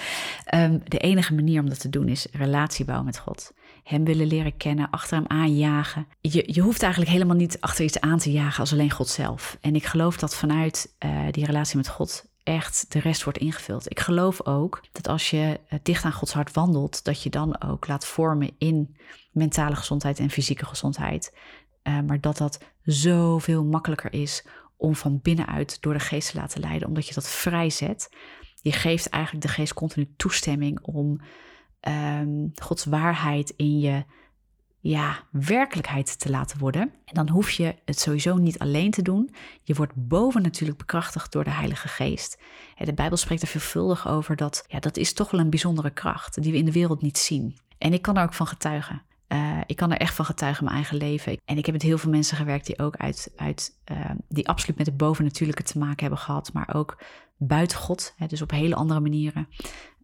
Um, 0.56 0.82
de 0.84 0.98
enige 0.98 1.34
manier 1.34 1.62
om 1.62 1.70
dat 1.70 1.80
te 1.80 1.90
doen 1.90 2.08
is 2.08 2.28
relatie 2.32 2.86
bouwen 2.86 3.06
met 3.06 3.20
God. 3.20 3.52
Hem 3.88 4.04
willen 4.04 4.28
leren 4.28 4.58
kennen, 4.58 4.90
achter 4.90 5.18
hem 5.18 5.28
aanjagen. 5.28 6.08
Je, 6.22 6.54
je 6.54 6.62
hoeft 6.62 6.82
eigenlijk 6.82 7.12
helemaal 7.12 7.36
niet 7.36 7.62
achter 7.62 7.86
iets 7.86 8.00
aan 8.00 8.18
te 8.18 8.32
jagen 8.32 8.60
als 8.60 8.72
alleen 8.72 8.92
God 8.92 9.08
zelf. 9.08 9.58
En 9.62 9.76
ik 9.76 9.86
geloof 9.86 10.18
dat 10.18 10.36
vanuit 10.36 10.96
uh, 11.06 11.22
die 11.32 11.46
relatie 11.46 11.78
met 11.78 11.88
God 11.88 12.26
echt 12.44 12.86
de 12.92 13.00
rest 13.00 13.24
wordt 13.24 13.40
ingevuld. 13.40 13.92
Ik 13.92 14.00
geloof 14.00 14.46
ook 14.46 14.84
dat 14.92 15.08
als 15.08 15.30
je 15.30 15.60
uh, 15.70 15.80
dicht 15.84 16.04
aan 16.04 16.12
Gods 16.12 16.34
hart 16.34 16.54
wandelt, 16.54 17.04
dat 17.04 17.24
je 17.24 17.30
dan 17.30 17.62
ook 17.62 17.88
laat 17.88 18.06
vormen 18.06 18.52
in 18.58 18.96
mentale 19.32 19.76
gezondheid 19.76 20.20
en 20.20 20.30
fysieke 20.30 20.66
gezondheid. 20.66 21.38
Uh, 21.84 22.00
maar 22.02 22.22
dat 22.22 22.38
dat 22.38 22.60
zoveel 22.84 23.66
makkelijker 23.66 24.14
is 24.14 24.46
om 24.78 24.96
van 24.96 25.20
binnenuit 25.22 25.82
door 25.82 25.94
de 25.94 26.00
geest 26.00 26.32
te 26.32 26.38
laten 26.38 26.62
leiden, 26.62 26.88
omdat 26.88 27.08
je 27.08 27.14
dat 27.14 27.30
vrijzet. 27.30 28.10
Je 28.62 28.72
geeft 28.72 29.10
eigenlijk 29.10 29.46
de 29.46 29.52
geest 29.52 29.74
continu 29.74 30.14
toestemming 30.18 30.80
om 30.82 31.22
um, 31.88 32.52
Gods 32.56 32.86
waarheid 32.86 33.54
in 33.56 33.80
je 33.80 34.04
ja, 34.80 35.20
werkelijkheid 35.32 36.20
te 36.20 36.30
laten 36.30 36.60
worden. 36.60 36.82
En 36.82 37.14
dan 37.14 37.30
hoef 37.30 37.52
je 37.52 37.76
het 37.86 38.00
sowieso 38.00 38.36
niet 38.36 38.60
alleen 38.60 38.92
te 38.92 39.02
doen. 39.02 39.34
Je 39.64 39.74
wordt 39.74 39.94
boven 39.96 40.42
natuurlijk 40.42 40.78
bekrachtigd 40.78 41.32
door 41.32 41.44
de 41.44 41.50
Heilige 41.50 41.88
Geest. 41.88 42.38
De 42.78 42.94
Bijbel 42.94 43.18
spreekt 43.18 43.42
er 43.42 43.48
veelvuldig 43.48 44.08
over 44.08 44.36
dat 44.36 44.66
ja, 44.68 44.80
dat 44.80 44.98
is 44.98 45.14
toch 45.14 45.32
wel 45.32 45.40
een 45.40 45.50
bijzondere 45.50 45.90
kracht 45.90 46.42
die 46.42 46.52
we 46.52 46.58
in 46.58 46.66
de 46.66 46.72
wereld 46.72 47.02
niet 47.02 47.18
zien. 47.18 47.58
En 47.78 47.94
ik 47.94 48.02
kan 48.02 48.18
er 48.18 48.24
ook 48.24 48.34
van 48.34 48.48
getuigen. 48.48 49.02
Uh, 49.28 49.58
ik 49.66 49.76
kan 49.76 49.92
er 49.92 49.98
echt 49.98 50.16
van 50.16 50.26
getuigen 50.26 50.60
in 50.60 50.66
mijn 50.66 50.84
eigen 50.84 50.98
leven. 50.98 51.38
En 51.46 51.58
ik 51.58 51.66
heb 51.66 51.74
met 51.74 51.84
heel 51.84 51.98
veel 51.98 52.12
mensen 52.12 52.38
gewerkt 52.38 52.66
die 52.66 52.80
ook 52.80 52.96
uit, 52.96 53.32
uit 53.36 53.78
uh, 53.92 54.10
die 54.30 54.48
absoluut 54.48 54.78
met 54.78 54.88
het 54.88 54.98
bovennatuurlijke 54.98 55.64
te 55.64 55.78
maken 55.78 56.00
hebben 56.00 56.20
gehad, 56.20 56.54
maar 56.54 56.76
ook 56.76 56.98
buiten 57.38 57.78
God, 57.78 58.14
hè, 58.18 58.28
dus 58.28 58.42
op 58.42 58.52
hele 58.52 58.76
andere 58.76 59.00
manieren. 59.00 59.48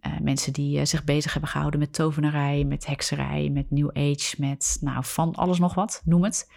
Uh, 0.07 0.19
mensen 0.21 0.53
die 0.53 0.85
zich 0.85 1.03
bezig 1.03 1.31
hebben 1.31 1.49
gehouden 1.49 1.79
met 1.79 1.93
tovenarij, 1.93 2.63
met 2.63 2.85
hekserij, 2.85 3.49
met 3.49 3.71
New 3.71 3.89
Age, 3.93 4.35
met 4.37 4.77
nou, 4.81 5.03
van 5.05 5.35
alles 5.35 5.59
nog 5.59 5.73
wat, 5.73 6.01
noem 6.05 6.23
het. 6.23 6.51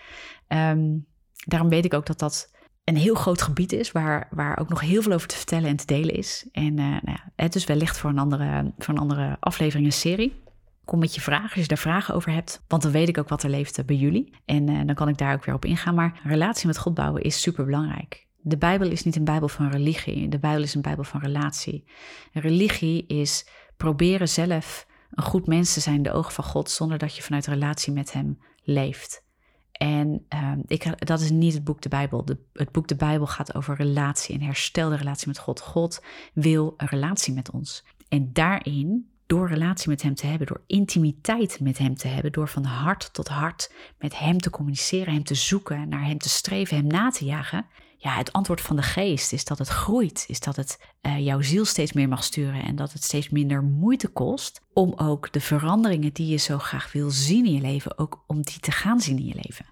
Um, 0.49 1.07
daarom 1.45 1.69
weet 1.69 1.85
ik 1.85 1.95
ook 1.95 2.07
dat 2.07 2.19
dat 2.19 2.55
een 2.85 2.97
heel 2.97 3.15
groot 3.15 3.43
gebied 3.43 3.73
is, 3.73 3.93
waar, 3.93 4.29
waar 4.31 4.59
ook 4.59 4.69
nog 4.69 4.81
heel 4.81 5.03
veel 5.03 5.13
over 5.13 5.29
te 5.29 5.37
vertellen 5.37 5.69
en 5.69 5.77
te 5.77 5.87
delen 5.87 6.15
is. 6.15 6.49
En 6.53 6.75
nou 6.75 7.01
ja, 7.05 7.33
het 7.37 7.55
is 7.55 7.65
wellicht 7.65 7.99
voor 7.99 8.11
een 8.11 8.19
andere, 8.19 8.73
voor 8.79 8.95
een 8.95 9.01
andere 9.01 9.37
aflevering, 9.41 9.87
een 9.87 9.93
serie. 9.93 10.43
Kom 10.85 10.99
met 10.99 11.15
je 11.15 11.21
vragen 11.21 11.51
als 11.51 11.61
je 11.61 11.69
daar 11.69 11.79
vragen 11.79 12.15
over 12.15 12.33
hebt. 12.33 12.65
Want 12.69 12.83
dan 12.83 12.93
weet 12.93 13.09
ik 13.09 13.19
ook 13.19 13.29
wat 13.29 13.43
er 13.43 13.51
leeft 13.51 13.87
bij 13.87 13.97
jullie. 13.97 14.35
En 14.45 14.71
uh, 14.71 14.81
dan 14.87 14.95
kan 14.95 15.09
ik 15.09 15.19
daar 15.19 15.35
ook 15.35 15.45
weer 15.45 15.55
op 15.55 15.65
ingaan. 15.65 15.95
Maar 15.95 16.21
relatie 16.25 16.67
met 16.67 16.79
God 16.79 16.95
bouwen 16.95 17.23
is 17.23 17.41
super 17.41 17.65
belangrijk. 17.65 18.26
De 18.49 18.57
Bijbel 18.57 18.91
is 18.91 19.05
niet 19.05 19.17
een 19.17 19.25
Bijbel 19.25 19.49
van 19.49 19.71
religie. 19.71 20.29
De 20.29 20.39
Bijbel 20.39 20.63
is 20.63 20.75
een 20.75 20.83
Bijbel 20.83 21.05
van 21.05 21.21
relatie. 21.21 21.85
religie 22.33 23.07
is 23.07 23.47
proberen 23.77 24.29
zelf 24.29 24.87
een 25.11 25.23
goed 25.23 25.47
mens 25.47 25.73
te 25.73 25.81
zijn 25.81 25.97
in 25.97 26.03
de 26.03 26.13
ogen 26.13 26.33
van 26.33 26.45
God. 26.45 26.71
zonder 26.71 26.99
dat 26.99 27.17
je 27.17 27.23
vanuit 27.23 27.47
relatie 27.47 27.93
met 27.93 28.13
Hem 28.13 28.39
leeft. 28.63 29.25
En 29.73 30.27
uh, 30.35 30.53
ik, 30.67 31.07
dat 31.07 31.21
is 31.21 31.31
niet 31.31 31.53
het 31.53 31.65
boek 31.65 31.81
de 31.81 31.89
Bijbel. 31.89 32.25
De, 32.25 32.39
het 32.53 32.73
boek 32.73 32.89
de 32.89 32.97
Bijbel 32.97 33.27
gaat 33.27 33.55
over 33.55 33.77
relatie 33.77 34.35
en 34.35 34.43
herstel 34.43 34.89
de 34.89 34.97
relatie 34.97 35.29
met 35.29 35.39
God. 35.39 35.61
God 35.61 36.03
wil 36.35 36.75
een 36.77 36.89
relatie 36.89 37.35
met 37.35 37.51
ons. 37.51 37.85
En 38.09 38.33
daarin 38.33 39.11
door 39.27 39.49
relatie 39.49 39.89
met 39.89 40.03
Hem 40.03 40.15
te 40.15 40.27
hebben, 40.27 40.47
door 40.47 40.63
intimiteit 40.67 41.61
met 41.61 41.79
Hem 41.79 41.95
te 41.95 42.09
hebben, 42.09 42.33
door 42.33 42.49
van 42.49 42.65
hart 42.65 43.13
tot 43.13 43.29
hart 43.29 43.73
met 43.99 44.19
Hem 44.19 44.39
te 44.39 44.51
communiceren, 44.51 45.13
Hem 45.13 45.25
te 45.25 45.35
zoeken, 45.35 45.89
naar 45.89 46.05
Hem 46.05 46.19
te 46.19 46.29
streven, 46.29 46.77
Hem 46.77 46.87
na 46.87 47.11
te 47.11 47.25
jagen. 47.25 47.67
Ja, 47.99 48.17
het 48.17 48.33
antwoord 48.33 48.61
van 48.61 48.77
de 48.77 48.83
geest 48.83 49.33
is 49.33 49.45
dat 49.45 49.59
het 49.59 49.69
groeit, 49.69 50.25
is 50.29 50.41
dat 50.41 50.57
het 50.57 50.79
uh, 51.03 51.19
jouw 51.25 51.41
ziel 51.41 51.65
steeds 51.65 51.93
meer 51.93 52.09
mag 52.09 52.25
sturen 52.25 52.63
en 52.63 52.77
dat 52.77 52.93
het 52.93 53.03
steeds 53.03 53.29
minder 53.29 53.63
moeite 53.63 54.09
kost 54.09 54.61
om 54.73 54.93
ook 54.97 55.33
de 55.33 55.41
veranderingen 55.41 56.13
die 56.13 56.27
je 56.27 56.37
zo 56.37 56.59
graag 56.59 56.93
wil 56.93 57.11
zien 57.11 57.47
in 57.47 57.53
je 57.53 57.61
leven, 57.61 57.99
ook 57.99 58.25
om 58.27 58.43
die 58.43 58.61
te 58.61 58.71
gaan 58.71 59.01
zien 59.01 59.19
in 59.19 59.27
je 59.27 59.41
leven. 59.43 59.67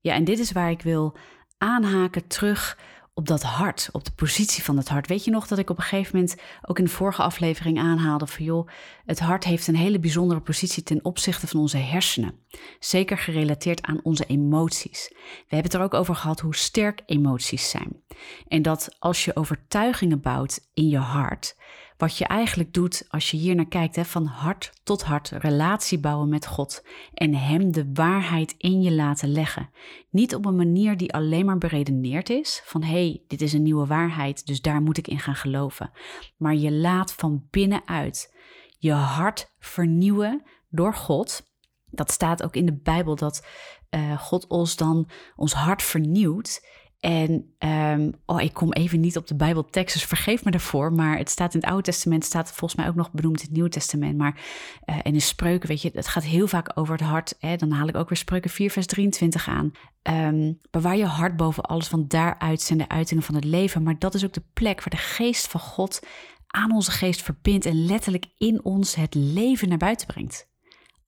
Ja, 0.00 0.14
en 0.14 0.24
dit 0.24 0.38
is 0.38 0.52
waar 0.52 0.70
ik 0.70 0.82
wil 0.82 1.16
aanhaken 1.58 2.26
terug 2.26 2.78
op 3.18 3.26
dat 3.26 3.42
hart, 3.42 3.88
op 3.92 4.04
de 4.04 4.10
positie 4.10 4.64
van 4.64 4.76
het 4.76 4.88
hart. 4.88 5.06
Weet 5.06 5.24
je 5.24 5.30
nog 5.30 5.46
dat 5.46 5.58
ik 5.58 5.70
op 5.70 5.76
een 5.76 5.82
gegeven 5.82 6.16
moment 6.16 6.40
ook 6.62 6.78
in 6.78 6.84
de 6.84 6.90
vorige 6.90 7.22
aflevering 7.22 7.78
aanhaalde 7.78 8.26
van 8.26 8.44
joh, 8.44 8.68
het 9.04 9.20
hart 9.20 9.44
heeft 9.44 9.66
een 9.66 9.76
hele 9.76 9.98
bijzondere 9.98 10.40
positie 10.40 10.82
ten 10.82 11.04
opzichte 11.04 11.46
van 11.46 11.60
onze 11.60 11.76
hersenen. 11.76 12.38
Zeker 12.78 13.18
gerelateerd 13.18 13.82
aan 13.82 14.00
onze 14.02 14.26
emoties. 14.26 15.08
We 15.08 15.54
hebben 15.54 15.70
het 15.70 15.74
er 15.74 15.80
ook 15.80 15.94
over 15.94 16.14
gehad 16.14 16.40
hoe 16.40 16.54
sterk 16.54 17.02
emoties 17.06 17.70
zijn. 17.70 18.02
En 18.48 18.62
dat 18.62 18.96
als 18.98 19.24
je 19.24 19.36
overtuigingen 19.36 20.20
bouwt 20.20 20.68
in 20.74 20.88
je 20.88 20.98
hart, 20.98 21.56
wat 21.96 22.18
je 22.18 22.24
eigenlijk 22.24 22.72
doet 22.72 23.04
als 23.08 23.30
je 23.30 23.36
hier 23.36 23.54
naar 23.54 23.68
kijkt, 23.68 23.96
hè, 23.96 24.04
van 24.04 24.26
hart 24.26 24.72
tot 24.82 25.02
hart, 25.02 25.28
relatie 25.28 25.98
bouwen 25.98 26.28
met 26.28 26.46
God 26.46 26.84
en 27.14 27.34
Hem 27.34 27.72
de 27.72 27.90
waarheid 27.92 28.54
in 28.58 28.82
je 28.82 28.92
laten 28.92 29.28
leggen. 29.28 29.70
Niet 30.10 30.34
op 30.34 30.44
een 30.44 30.56
manier 30.56 30.96
die 30.96 31.12
alleen 31.12 31.44
maar 31.44 31.58
beredeneerd 31.58 32.30
is, 32.30 32.62
van 32.64 32.82
hé, 32.82 32.90
hey, 32.90 33.22
dit 33.26 33.40
is 33.40 33.52
een 33.52 33.62
nieuwe 33.62 33.86
waarheid, 33.86 34.46
dus 34.46 34.60
daar 34.60 34.82
moet 34.82 34.98
ik 34.98 35.08
in 35.08 35.20
gaan 35.20 35.34
geloven. 35.34 35.90
Maar 36.36 36.54
je 36.54 36.72
laat 36.72 37.12
van 37.12 37.46
binnenuit 37.50 38.34
je 38.78 38.92
hart 38.92 39.52
vernieuwen 39.58 40.42
door 40.68 40.94
God. 40.94 41.42
Dat 41.90 42.10
staat 42.10 42.42
ook 42.42 42.56
in 42.56 42.66
de 42.66 42.80
Bijbel 42.82 43.16
dat 43.16 43.46
uh, 43.90 44.20
God 44.20 44.46
ons 44.46 44.76
dan 44.76 45.08
ons 45.36 45.52
hart 45.52 45.82
vernieuwt 45.82 46.66
En 47.00 47.54
um, 47.58 48.14
oh, 48.26 48.40
ik 48.40 48.52
kom 48.52 48.72
even 48.72 49.00
niet 49.00 49.16
op 49.16 49.26
de 49.26 49.36
Bijbeltekst, 49.36 49.94
dus 49.94 50.04
vergeef 50.04 50.44
me 50.44 50.50
daarvoor. 50.50 50.92
Maar 50.92 51.18
het 51.18 51.30
staat 51.30 51.54
in 51.54 51.60
het 51.60 51.68
Oude 51.68 51.82
Testament, 51.82 52.24
staat 52.24 52.52
volgens 52.52 52.74
mij 52.74 52.88
ook 52.88 52.94
nog 52.94 53.12
benoemd 53.12 53.38
in 53.38 53.44
het 53.44 53.54
Nieuwe 53.54 53.68
Testament. 53.68 54.16
Maar 54.16 54.40
uh, 54.86 54.96
en 55.02 55.14
in 55.14 55.20
spreuken, 55.20 55.68
weet 55.68 55.82
je, 55.82 55.90
het 55.94 56.08
gaat 56.08 56.24
heel 56.24 56.46
vaak 56.46 56.70
over 56.74 56.92
het 56.92 57.06
hart. 57.06 57.36
Hè? 57.38 57.56
Dan 57.56 57.70
haal 57.70 57.88
ik 57.88 57.96
ook 57.96 58.08
weer 58.08 58.18
spreuken 58.18 58.50
4, 58.50 58.70
vers 58.70 58.86
23 58.86 59.48
aan. 59.48 59.72
Um, 60.02 60.60
bewaar 60.70 60.96
je 60.96 61.04
hart 61.04 61.36
boven 61.36 61.62
alles, 61.62 61.90
want 61.90 62.10
daaruit 62.10 62.60
zijn 62.60 62.78
de 62.78 62.88
uitingen 62.88 63.22
van 63.24 63.34
het 63.34 63.44
leven. 63.44 63.82
Maar 63.82 63.98
dat 63.98 64.14
is 64.14 64.24
ook 64.24 64.32
de 64.32 64.44
plek 64.52 64.78
waar 64.78 64.90
de 64.90 64.96
geest 64.96 65.46
van 65.46 65.60
God 65.60 66.06
aan 66.46 66.72
onze 66.72 66.90
geest 66.90 67.22
verbindt 67.22 67.66
en 67.66 67.84
letterlijk 67.84 68.26
in 68.36 68.64
ons 68.64 68.94
het 68.94 69.14
leven 69.14 69.68
naar 69.68 69.78
buiten 69.78 70.06
brengt. 70.06 70.48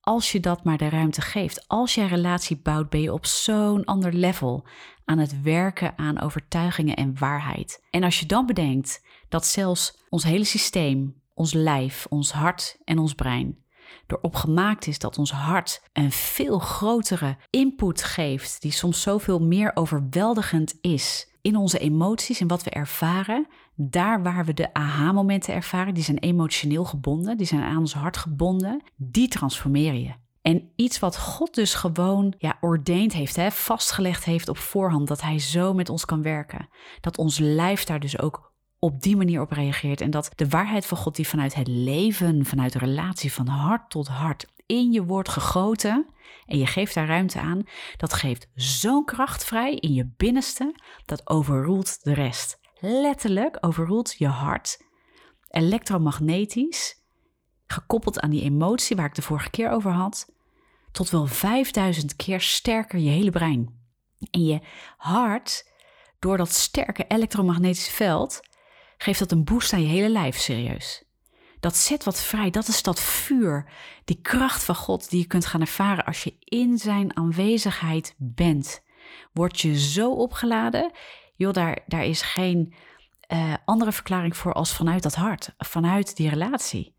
Als 0.09 0.31
je 0.31 0.39
dat 0.39 0.63
maar 0.63 0.77
de 0.77 0.89
ruimte 0.89 1.21
geeft, 1.21 1.67
als 1.67 1.95
een 1.95 2.07
relatie 2.07 2.57
bouwt, 2.57 2.89
ben 2.89 3.01
je 3.01 3.13
op 3.13 3.25
zo'n 3.25 3.85
ander 3.85 4.13
level 4.13 4.65
aan 5.05 5.17
het 5.17 5.41
werken 5.41 5.97
aan 5.97 6.21
overtuigingen 6.21 6.95
en 6.95 7.19
waarheid. 7.19 7.83
En 7.89 8.03
als 8.03 8.19
je 8.19 8.25
dan 8.25 8.45
bedenkt 8.45 9.05
dat 9.27 9.45
zelfs 9.45 9.97
ons 10.09 10.23
hele 10.23 10.43
systeem, 10.43 11.21
ons 11.33 11.53
lijf, 11.53 12.05
ons 12.09 12.31
hart 12.31 12.77
en 12.83 12.99
ons 12.99 13.13
brein 13.13 13.57
erop 14.07 14.35
gemaakt 14.35 14.87
is 14.87 14.99
dat 14.99 15.17
ons 15.17 15.31
hart 15.31 15.81
een 15.93 16.11
veel 16.11 16.59
grotere 16.59 17.37
input 17.49 18.03
geeft, 18.03 18.61
die 18.61 18.71
soms 18.71 19.01
zoveel 19.01 19.39
meer 19.39 19.71
overweldigend 19.73 20.77
is 20.81 21.27
in 21.41 21.55
onze 21.55 21.79
emoties 21.79 22.39
en 22.39 22.47
wat 22.47 22.63
we 22.63 22.69
ervaren, 22.69 23.47
daar 23.81 24.23
waar 24.23 24.45
we 24.45 24.53
de 24.53 24.73
aha-momenten 24.73 25.53
ervaren, 25.53 25.93
die 25.93 26.03
zijn 26.03 26.17
emotioneel 26.17 26.85
gebonden, 26.85 27.37
die 27.37 27.47
zijn 27.47 27.61
aan 27.61 27.77
ons 27.77 27.93
hart 27.93 28.17
gebonden, 28.17 28.81
die 28.95 29.27
transformeer 29.27 29.93
je. 29.93 30.13
En 30.41 30.69
iets 30.75 30.99
wat 30.99 31.17
God 31.17 31.55
dus 31.55 31.73
gewoon 31.73 32.33
ja, 32.37 32.57
ordeend 32.61 33.13
heeft, 33.13 33.35
hè, 33.35 33.51
vastgelegd 33.51 34.23
heeft 34.23 34.49
op 34.49 34.57
voorhand, 34.57 35.07
dat 35.07 35.21
Hij 35.21 35.39
zo 35.39 35.73
met 35.73 35.89
ons 35.89 36.05
kan 36.05 36.21
werken. 36.21 36.69
Dat 37.01 37.17
ons 37.17 37.37
lijf 37.39 37.83
daar 37.83 37.99
dus 37.99 38.19
ook 38.19 38.51
op 38.79 39.01
die 39.01 39.17
manier 39.17 39.41
op 39.41 39.51
reageert. 39.51 40.01
En 40.01 40.09
dat 40.09 40.31
de 40.35 40.49
waarheid 40.49 40.85
van 40.85 40.97
God 40.97 41.15
die 41.15 41.27
vanuit 41.27 41.55
het 41.55 41.67
leven, 41.67 42.45
vanuit 42.45 42.73
de 42.73 42.79
relatie 42.79 43.33
van 43.33 43.47
hart 43.47 43.89
tot 43.89 44.07
hart 44.07 44.47
in 44.65 44.91
je 44.91 45.03
wordt 45.03 45.29
gegoten 45.29 46.07
en 46.45 46.57
je 46.57 46.65
geeft 46.65 46.93
daar 46.93 47.07
ruimte 47.07 47.39
aan, 47.39 47.63
dat 47.97 48.13
geeft 48.13 48.49
zo'n 48.55 49.05
kracht 49.05 49.45
vrij 49.45 49.75
in 49.75 49.93
je 49.93 50.09
binnenste, 50.17 50.75
dat 51.05 51.29
overroelt 51.29 52.03
de 52.03 52.13
rest. 52.13 52.58
Letterlijk 52.81 53.57
overroelt 53.61 54.15
je 54.17 54.27
hart, 54.27 54.81
elektromagnetisch, 55.47 57.01
gekoppeld 57.67 58.19
aan 58.19 58.29
die 58.29 58.43
emotie 58.43 58.95
waar 58.95 59.05
ik 59.05 59.15
de 59.15 59.21
vorige 59.21 59.49
keer 59.49 59.69
over 59.69 59.91
had, 59.91 60.31
tot 60.91 61.09
wel 61.09 61.25
5000 61.25 62.15
keer 62.15 62.41
sterker 62.41 62.99
je 62.99 63.09
hele 63.09 63.31
brein. 63.31 63.77
En 64.31 64.45
je 64.45 64.59
hart, 64.97 65.71
door 66.19 66.37
dat 66.37 66.51
sterke 66.51 67.05
elektromagnetische 67.07 67.91
veld, 67.91 68.39
geeft 68.97 69.19
dat 69.19 69.31
een 69.31 69.43
boost 69.43 69.73
aan 69.73 69.81
je 69.81 69.87
hele 69.87 70.09
lijf, 70.09 70.37
serieus. 70.37 71.03
Dat 71.59 71.75
zet 71.75 72.03
wat 72.03 72.21
vrij, 72.21 72.49
dat 72.49 72.67
is 72.67 72.83
dat 72.83 72.99
vuur, 72.99 73.71
die 74.05 74.21
kracht 74.21 74.63
van 74.63 74.75
God 74.75 75.09
die 75.09 75.19
je 75.19 75.27
kunt 75.27 75.45
gaan 75.45 75.61
ervaren 75.61 76.05
als 76.05 76.23
je 76.23 76.35
in 76.39 76.77
zijn 76.77 77.17
aanwezigheid 77.17 78.15
bent. 78.17 78.81
Word 79.33 79.59
je 79.59 79.79
zo 79.79 80.11
opgeladen, 80.11 80.91
joh, 81.39 81.53
daar, 81.53 81.79
daar 81.87 82.05
is 82.05 82.21
geen 82.21 82.73
uh, 83.33 83.53
andere 83.65 83.91
verklaring 83.91 84.37
voor 84.37 84.53
als 84.53 84.73
vanuit 84.73 85.03
dat 85.03 85.15
hart, 85.15 85.53
vanuit 85.57 86.15
die 86.15 86.29
relatie. 86.29 86.95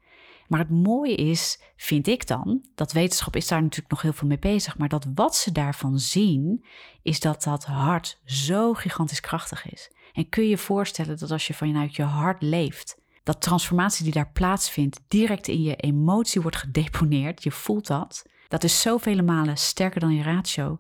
Maar 0.49 0.61
het 0.61 0.71
mooie 0.71 1.15
is, 1.15 1.61
vind 1.77 2.07
ik 2.07 2.27
dan, 2.27 2.65
dat 2.75 2.93
wetenschap 2.93 3.37
is 3.37 3.49
daar 3.49 3.63
natuurlijk 3.63 3.91
nog 3.91 4.03
heel 4.03 4.13
veel 4.13 4.29
mee 4.29 4.39
bezig, 4.39 4.79
maar 4.79 4.89
dat 4.89 5.07
wat 5.15 5.37
ze 5.37 5.53
daarvan 5.53 5.99
zien, 5.99 6.65
is 7.03 7.21
dat 7.21 7.43
dat 7.43 7.65
hart 7.65 8.21
zo 8.25 8.75
gigantisch 8.75 9.21
krachtig 9.21 9.71
is. 9.71 9.93
En 10.13 10.29
kun 10.29 10.43
je 10.43 10.49
je 10.49 10.59
voorstellen 10.59 11.19
dat 11.19 11.31
als 11.31 11.47
je 11.47 11.55
vanuit 11.55 11.97
je 11.97 12.03
hart 12.03 12.43
leeft, 12.43 13.01
dat 13.23 13.41
transformatie 13.41 14.05
die 14.05 14.13
daar 14.13 14.31
plaatsvindt 14.33 15.01
direct 15.09 15.49
in 15.49 15.63
je 15.63 15.77
emotie 15.77 16.41
wordt 16.41 16.57
gedeponeerd, 16.57 17.43
je 17.43 17.51
voelt 17.51 17.87
dat, 17.87 18.27
dat 18.49 18.65
is 18.65 18.81
zoveel 18.81 19.23
malen 19.23 19.57
sterker 19.57 20.01
dan 20.01 20.15
je 20.15 20.23
ratio, 20.23 20.79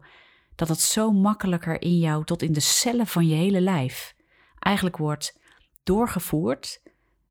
dat 0.60 0.68
het 0.68 0.80
zo 0.80 1.12
makkelijker 1.12 1.82
in 1.82 1.98
jou 1.98 2.24
tot 2.24 2.42
in 2.42 2.52
de 2.52 2.60
cellen 2.60 3.06
van 3.06 3.26
je 3.26 3.34
hele 3.34 3.60
lijf 3.60 4.14
eigenlijk 4.58 4.96
wordt 4.96 5.40
doorgevoerd 5.82 6.82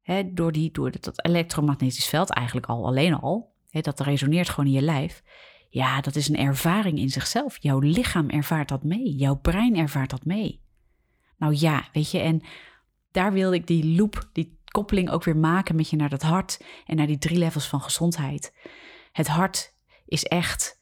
hè, 0.02 0.34
door, 0.34 0.52
die, 0.52 0.72
door 0.72 0.92
dat 1.00 1.26
elektromagnetisch 1.26 2.06
veld 2.06 2.30
eigenlijk 2.30 2.68
al 2.68 2.86
alleen 2.86 3.14
al, 3.14 3.54
hè, 3.70 3.82
dat 3.82 4.00
resoneert 4.00 4.50
gewoon 4.50 4.66
in 4.66 4.76
je 4.76 4.82
lijf. 4.82 5.24
Ja, 5.70 6.02
dat 6.02 6.16
is 6.16 6.30
een 6.30 6.38
ervaring 6.38 7.00
in 7.00 7.10
zichzelf. 7.10 7.58
Jouw 7.62 7.80
lichaam 7.80 8.30
ervaart 8.30 8.70
dat 8.70 8.84
mee. 8.84 9.16
Jouw 9.16 9.36
brein 9.36 9.76
ervaart 9.78 10.10
dat 10.10 10.26
mee. 10.26 10.62
Nou 11.38 11.56
ja, 11.58 11.88
weet 11.94 12.12
je, 12.12 12.20
en 12.20 12.42
daar 13.12 13.34
wilde 13.34 13.56
ik 13.56 13.68
die 13.68 13.96
loop, 13.96 14.30
die 14.34 14.60
koppeling 14.66 15.10
ook 15.10 15.24
weer 15.24 15.38
maken 15.38 15.76
met 15.76 15.90
je 15.90 15.96
naar 15.96 16.10
dat 16.10 16.22
hart 16.22 16.64
en 16.86 16.96
naar 16.96 17.08
die 17.08 17.18
drie 17.18 17.38
levels 17.38 17.68
van 17.68 17.82
gezondheid. 17.82 18.54
Het 19.12 19.28
hart 19.28 19.74
is 20.06 20.24
echt 20.24 20.82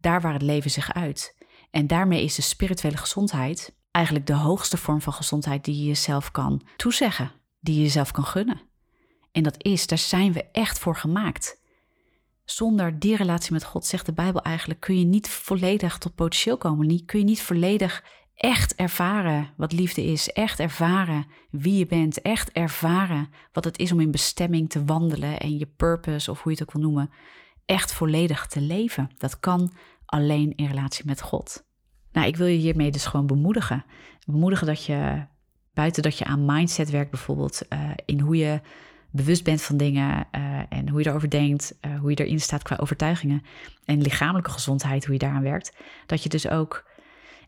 daar 0.00 0.20
waar 0.20 0.32
het 0.32 0.42
leven 0.42 0.70
zich 0.70 0.92
uit. 0.92 1.37
En 1.70 1.86
daarmee 1.86 2.24
is 2.24 2.34
de 2.34 2.42
spirituele 2.42 2.96
gezondheid 2.96 3.76
eigenlijk 3.90 4.26
de 4.26 4.34
hoogste 4.34 4.76
vorm 4.76 5.00
van 5.00 5.12
gezondheid 5.12 5.64
die 5.64 5.76
je 5.76 5.84
jezelf 5.84 6.30
kan 6.30 6.62
toezeggen, 6.76 7.32
die 7.60 7.74
je 7.74 7.82
jezelf 7.82 8.10
kan 8.10 8.24
gunnen. 8.24 8.60
En 9.32 9.42
dat 9.42 9.64
is, 9.64 9.86
daar 9.86 9.98
zijn 9.98 10.32
we 10.32 10.44
echt 10.52 10.78
voor 10.78 10.96
gemaakt. 10.96 11.60
Zonder 12.44 12.98
die 12.98 13.16
relatie 13.16 13.52
met 13.52 13.64
God, 13.64 13.86
zegt 13.86 14.06
de 14.06 14.12
Bijbel 14.12 14.42
eigenlijk, 14.42 14.80
kun 14.80 14.98
je 14.98 15.04
niet 15.04 15.28
volledig 15.28 15.98
tot 15.98 16.14
potentieel 16.14 16.56
komen. 16.56 17.04
Kun 17.04 17.18
je 17.18 17.24
niet 17.24 17.42
volledig 17.42 18.04
echt 18.34 18.74
ervaren 18.74 19.52
wat 19.56 19.72
liefde 19.72 20.04
is. 20.04 20.32
Echt 20.32 20.60
ervaren 20.60 21.26
wie 21.50 21.78
je 21.78 21.86
bent. 21.86 22.22
Echt 22.22 22.52
ervaren 22.52 23.30
wat 23.52 23.64
het 23.64 23.78
is 23.78 23.92
om 23.92 24.00
in 24.00 24.10
bestemming 24.10 24.70
te 24.70 24.84
wandelen 24.84 25.40
en 25.40 25.58
je 25.58 25.66
purpose, 25.66 26.30
of 26.30 26.42
hoe 26.42 26.52
je 26.52 26.58
het 26.58 26.68
ook 26.68 26.74
wil 26.74 26.82
noemen, 26.82 27.10
echt 27.66 27.92
volledig 27.92 28.46
te 28.46 28.60
leven. 28.60 29.10
Dat 29.18 29.40
kan 29.40 29.72
alleen 30.08 30.52
in 30.56 30.66
relatie 30.66 31.06
met 31.06 31.20
God. 31.20 31.64
Nou, 32.12 32.26
ik 32.26 32.36
wil 32.36 32.46
je 32.46 32.58
hiermee 32.58 32.90
dus 32.90 33.06
gewoon 33.06 33.26
bemoedigen. 33.26 33.84
Bemoedigen 34.26 34.66
dat 34.66 34.84
je, 34.84 35.24
buiten 35.74 36.02
dat 36.02 36.18
je 36.18 36.24
aan 36.24 36.44
mindset 36.44 36.90
werkt 36.90 37.10
bijvoorbeeld, 37.10 37.62
uh, 37.68 37.90
in 38.04 38.20
hoe 38.20 38.36
je 38.36 38.60
bewust 39.10 39.44
bent 39.44 39.62
van 39.62 39.76
dingen 39.76 40.26
uh, 40.32 40.60
en 40.68 40.88
hoe 40.88 41.02
je 41.02 41.08
erover 41.08 41.30
denkt, 41.30 41.78
uh, 41.80 41.98
hoe 42.00 42.10
je 42.10 42.16
erin 42.16 42.40
staat 42.40 42.62
qua 42.62 42.76
overtuigingen 42.76 43.42
en 43.84 44.02
lichamelijke 44.02 44.50
gezondheid, 44.50 45.04
hoe 45.04 45.12
je 45.12 45.18
daaraan 45.18 45.42
werkt, 45.42 45.76
dat 46.06 46.22
je 46.22 46.28
dus 46.28 46.48
ook 46.48 46.84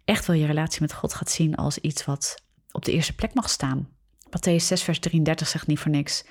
echt 0.04 0.26
wel 0.26 0.36
je 0.36 0.46
relatie 0.46 0.80
met 0.80 0.92
God 0.92 1.14
gaat 1.14 1.30
zien 1.30 1.54
als 1.54 1.78
iets 1.78 2.04
wat 2.04 2.42
op 2.72 2.84
de 2.84 2.92
eerste 2.92 3.14
plek 3.14 3.34
mag 3.34 3.50
staan. 3.50 3.88
Matthäus 4.26 4.64
6, 4.64 4.82
vers 4.82 4.98
33 4.98 5.48
zegt 5.48 5.66
niet 5.66 5.78
voor 5.78 5.90
niks. 5.90 6.24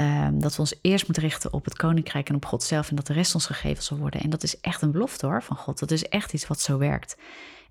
Um, 0.00 0.40
dat 0.40 0.54
we 0.54 0.60
ons 0.60 0.74
eerst 0.80 1.04
moeten 1.04 1.22
richten 1.22 1.52
op 1.52 1.64
het 1.64 1.76
koninkrijk 1.76 2.28
en 2.28 2.34
op 2.34 2.44
God 2.44 2.62
zelf 2.62 2.90
en 2.90 2.96
dat 2.96 3.06
de 3.06 3.12
rest 3.12 3.34
ons 3.34 3.46
gegeven 3.46 3.82
zal 3.82 3.98
worden. 3.98 4.20
En 4.20 4.30
dat 4.30 4.42
is 4.42 4.60
echt 4.60 4.82
een 4.82 4.90
belofte 4.90 5.26
hoor 5.26 5.42
van 5.42 5.56
God. 5.56 5.78
Dat 5.78 5.90
is 5.90 6.08
echt 6.08 6.32
iets 6.32 6.46
wat 6.46 6.60
zo 6.60 6.78
werkt. 6.78 7.16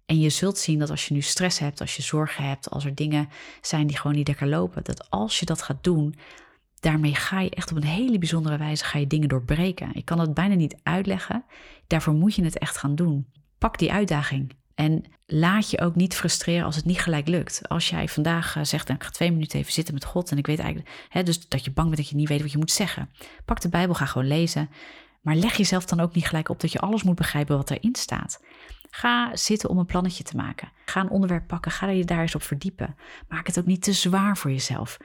En 0.06 0.20
je 0.20 0.30
zult 0.30 0.58
zien 0.58 0.80
dat 0.80 0.90
als 0.90 1.08
je 1.08 1.14
nu 1.14 1.22
stress 1.22 1.60
hebt, 1.60 1.82
als 1.82 1.96
je 1.96 2.02
zorgen 2.02 2.44
hebt, 2.44 2.70
als 2.70 2.86
er 2.86 2.96
dingen 2.96 3.30
zijn 3.62 3.88
die 3.88 3.98
gewoon 3.98 4.16
niet 4.16 4.28
lekker 4.28 4.48
lopen, 4.48 4.84
dat 4.84 5.10
als 5.10 5.40
je 5.40 5.46
dat 5.46 5.62
gaat 5.62 5.84
doen, 5.84 6.16
daarmee 6.80 7.16
ga 7.16 7.40
je 7.40 7.50
echt 7.50 7.72
op 7.72 7.78
een 7.78 7.84
hele 7.84 8.18
bijzondere 8.18 8.58
wijze 8.58 8.84
ga 8.84 9.00
je 9.00 9.08
dingen 9.08 9.30
doorbreken. 9.30 9.90
Ik 9.94 10.06
kan 10.06 10.20
het 10.20 10.34
bijna 10.34 10.56
niet 10.56 10.76
uitleggen. 10.84 11.46
Daarvoor 11.88 12.14
moet 12.14 12.36
je 12.36 12.44
het 12.44 12.58
echt 12.58 12.78
gaan 12.78 12.96
doen. 12.96 13.28
Pak 13.58 13.78
die 13.78 13.92
uitdaging. 13.92 14.56
En 14.76 15.04
laat 15.26 15.70
je 15.70 15.80
ook 15.80 15.96
niet 15.96 16.16
frustreren 16.16 16.66
als 16.66 16.76
het 16.76 16.86
niet 16.86 17.00
gelijk 17.00 17.28
lukt. 17.28 17.70
Als 17.70 17.90
jij 17.90 18.08
vandaag 18.08 18.56
uh, 18.56 18.64
zegt, 18.64 18.90
ik 18.90 19.04
ga 19.04 19.10
twee 19.10 19.32
minuten 19.32 19.60
even 19.60 19.74
zitten 19.74 19.94
met 19.94 20.06
God 20.06 20.32
en 20.32 20.38
ik 20.38 20.48
weet 20.48 20.60
eigenlijk, 20.60 20.90
hè, 21.10 21.24
dus 21.24 21.48
dat 21.48 21.66
je 21.66 21.72
bang 21.72 21.88
bent 21.88 22.02
dat 22.02 22.10
je 22.10 22.16
niet 22.16 22.28
weet 22.28 22.42
wat 22.42 22.52
je 22.52 22.58
moet 22.58 22.72
zeggen. 22.72 23.10
Pak 23.46 23.62
de 23.62 23.70
Bijbel, 23.70 23.96
ga 23.96 24.06
gewoon 24.06 24.28
lezen. 24.28 24.70
Maar 25.22 25.36
leg 25.36 25.58
jezelf 25.58 25.86
dan 25.86 26.00
ook 26.00 26.14
niet 26.14 26.28
gelijk 26.28 26.50
op 26.50 26.60
dat 26.60 26.72
je 26.72 26.80
alles 26.80 27.04
moet 27.04 27.16
begrijpen 27.16 27.58
wat 27.58 27.72
erin 27.72 27.96
staat. 27.96 28.44
Ga 28.90 29.36
zitten 29.36 29.70
om 29.70 29.78
een 29.78 29.86
plannetje 29.86 30.24
te 30.24 30.36
maken. 30.36 30.72
Ga 30.86 31.02
een 31.02 31.10
onderwerp 31.10 31.48
pakken, 31.48 31.72
ga 31.72 31.90
je 31.90 32.06
daar 32.06 32.22
eens 32.22 32.36
op 32.36 32.44
verdiepen. 32.44 32.96
Maak 33.28 33.48
het 33.48 33.60
ook 33.60 33.66
niet 33.66 33.84
te 33.84 33.94
zwaar 33.94 34.38
voor 34.38 34.52
jezelf. 34.52 34.98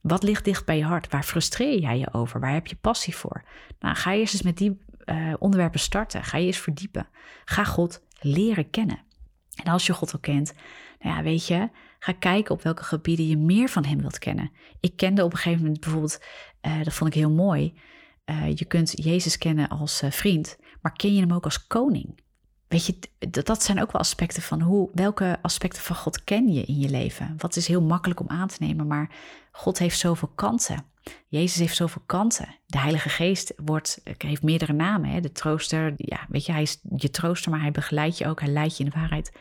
Wat 0.00 0.22
ligt 0.22 0.44
dicht 0.44 0.64
bij 0.64 0.76
je 0.76 0.84
hart? 0.84 1.12
Waar 1.12 1.24
frustreer 1.24 1.80
jij 1.80 1.98
je 1.98 2.12
over? 2.12 2.40
Waar 2.40 2.52
heb 2.52 2.66
je 2.66 2.76
passie 2.76 3.16
voor? 3.16 3.44
Nou, 3.78 3.96
ga 3.96 4.14
eerst 4.14 4.34
eens 4.34 4.42
met 4.42 4.56
die 4.56 4.78
uh, 5.04 5.34
onderwerpen 5.38 5.80
starten. 5.80 6.24
Ga 6.24 6.38
je 6.38 6.46
eens 6.46 6.58
verdiepen. 6.58 7.08
Ga 7.44 7.64
God 7.64 8.02
leren 8.20 8.70
kennen. 8.70 8.98
En 9.54 9.72
als 9.72 9.86
je 9.86 9.92
God 9.92 10.12
al 10.12 10.18
kent, 10.18 10.52
nou 11.00 11.16
ja, 11.16 11.22
weet 11.22 11.46
je, 11.46 11.68
ga 11.98 12.12
kijken 12.12 12.54
op 12.54 12.62
welke 12.62 12.84
gebieden 12.84 13.28
je 13.28 13.36
meer 13.36 13.68
van 13.68 13.84
Hem 13.84 14.00
wilt 14.00 14.18
kennen. 14.18 14.50
Ik 14.80 14.96
kende 14.96 15.24
op 15.24 15.32
een 15.32 15.38
gegeven 15.38 15.62
moment 15.62 15.80
bijvoorbeeld, 15.80 16.22
uh, 16.62 16.84
dat 16.84 16.92
vond 16.92 17.14
ik 17.14 17.20
heel 17.20 17.30
mooi. 17.30 17.74
Uh, 18.24 18.56
je 18.56 18.64
kunt 18.64 19.04
Jezus 19.04 19.38
kennen 19.38 19.68
als 19.68 20.02
vriend, 20.08 20.58
maar 20.80 20.92
ken 20.92 21.14
je 21.14 21.20
Hem 21.20 21.32
ook 21.32 21.44
als 21.44 21.66
koning? 21.66 22.20
Weet 22.68 22.86
je, 22.86 22.98
dat, 23.18 23.46
dat 23.46 23.62
zijn 23.62 23.80
ook 23.80 23.92
wel 23.92 24.00
aspecten 24.00 24.42
van 24.42 24.60
hoe, 24.60 24.90
welke 24.92 25.38
aspecten 25.42 25.82
van 25.82 25.96
God 25.96 26.24
ken 26.24 26.52
je 26.52 26.64
in 26.64 26.78
je 26.78 26.88
leven? 26.88 27.34
Wat 27.38 27.56
is 27.56 27.66
heel 27.66 27.82
makkelijk 27.82 28.20
om 28.20 28.28
aan 28.28 28.48
te 28.48 28.56
nemen, 28.60 28.86
maar 28.86 29.10
God 29.52 29.78
heeft 29.78 29.98
zoveel 29.98 30.32
kanten. 30.34 30.84
Jezus 31.28 31.58
heeft 31.58 31.76
zoveel 31.76 32.02
kanten. 32.06 32.48
De 32.66 32.78
Heilige 32.78 33.08
Geest 33.08 33.52
wordt, 33.56 34.00
heeft 34.18 34.42
meerdere 34.42 34.72
namen. 34.72 35.10
Hè? 35.10 35.20
De 35.20 35.32
trooster, 35.32 35.92
ja, 35.96 36.26
weet 36.28 36.46
je, 36.46 36.52
hij 36.52 36.62
is 36.62 36.80
je 36.96 37.10
trooster, 37.10 37.50
maar 37.50 37.60
hij 37.60 37.70
begeleidt 37.70 38.18
je 38.18 38.26
ook, 38.26 38.40
hij 38.40 38.48
leidt 38.48 38.76
je 38.76 38.84
in 38.84 38.90
de 38.90 38.98
waarheid. 38.98 39.32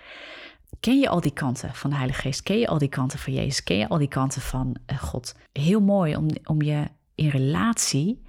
ken 0.79 0.99
je 0.99 1.09
al 1.09 1.21
die 1.21 1.33
kanten 1.33 1.73
van 1.73 1.89
de 1.89 1.95
Heilige 1.95 2.21
Geest? 2.21 2.43
Ken 2.43 2.59
je 2.59 2.67
al 2.67 2.77
die 2.77 2.89
kanten 2.89 3.19
van 3.19 3.33
Jezus? 3.33 3.63
Ken 3.63 3.77
je 3.77 3.87
al 3.87 3.97
die 3.97 4.07
kanten 4.07 4.41
van 4.41 4.75
uh, 4.91 4.97
God? 4.97 5.35
Heel 5.51 5.81
mooi 5.81 6.15
om, 6.15 6.27
om 6.43 6.61
je 6.61 6.83
in 7.15 7.29
relatie 7.29 8.23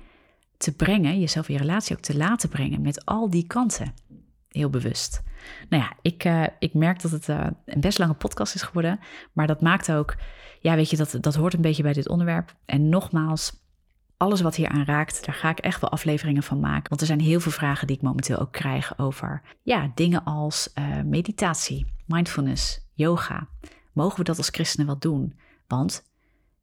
te 0.57 0.73
brengen, 0.73 1.21
jezelf 1.21 1.49
in 1.49 1.57
relatie 1.57 1.97
ook 1.97 2.03
te 2.03 2.17
laten 2.17 2.49
brengen 2.49 2.81
met 2.81 3.05
al 3.05 3.31
die 3.31 3.47
kanten. 3.47 3.95
Heel 4.49 4.71
bewust. 4.71 5.23
Nou 5.69 5.83
ja, 5.83 5.93
ik, 6.03 6.25
uh, 6.25 6.47
ik 6.59 6.75
merk 6.75 7.03
dat 7.03 7.11
het 7.11 7.29
een 7.29 7.81
best 7.81 7.99
lange 7.99 8.15
podcast 8.15 8.55
is 8.55 8.63
geworden. 8.63 9.01
Maar 9.33 9.47
dat 9.47 9.61
maakt 9.61 9.93
ook, 9.93 10.17
ja, 10.61 10.75
weet 10.75 10.91
je, 10.91 10.97
dat, 10.97 11.17
dat 11.21 11.35
hoort 11.35 11.55
een 11.55 11.61
beetje 11.61 11.83
bij 11.83 11.93
dit 11.93 12.09
onderwerp. 12.09 12.55
En 12.65 12.89
nogmaals, 12.89 13.53
alles 14.17 14.41
wat 14.41 14.55
hier 14.55 14.69
aan 14.69 14.85
raakt, 14.85 15.25
daar 15.27 15.35
ga 15.35 15.51
ik 15.51 15.59
echt 15.59 15.81
wel 15.81 15.91
afleveringen 15.91 16.43
van 16.43 16.61
maken. 16.61 16.89
Want 16.89 17.01
er 17.01 17.07
zijn 17.07 17.21
heel 17.21 17.41
veel 17.41 17.53
vragen 17.53 17.87
die 17.87 17.97
ik 17.97 18.03
momenteel 18.03 18.39
ook 18.39 18.53
krijg 18.53 18.99
over 18.99 19.43
ja, 19.63 19.91
dingen 19.95 20.25
als 20.25 20.73
uh, 20.79 21.03
meditatie, 21.03 21.87
mindfulness, 22.07 22.89
yoga. 22.95 23.49
Mogen 23.93 24.19
we 24.19 24.25
dat 24.25 24.37
als 24.37 24.49
christenen 24.49 24.87
wel 24.87 24.99
doen? 24.99 25.39
Want 25.67 26.09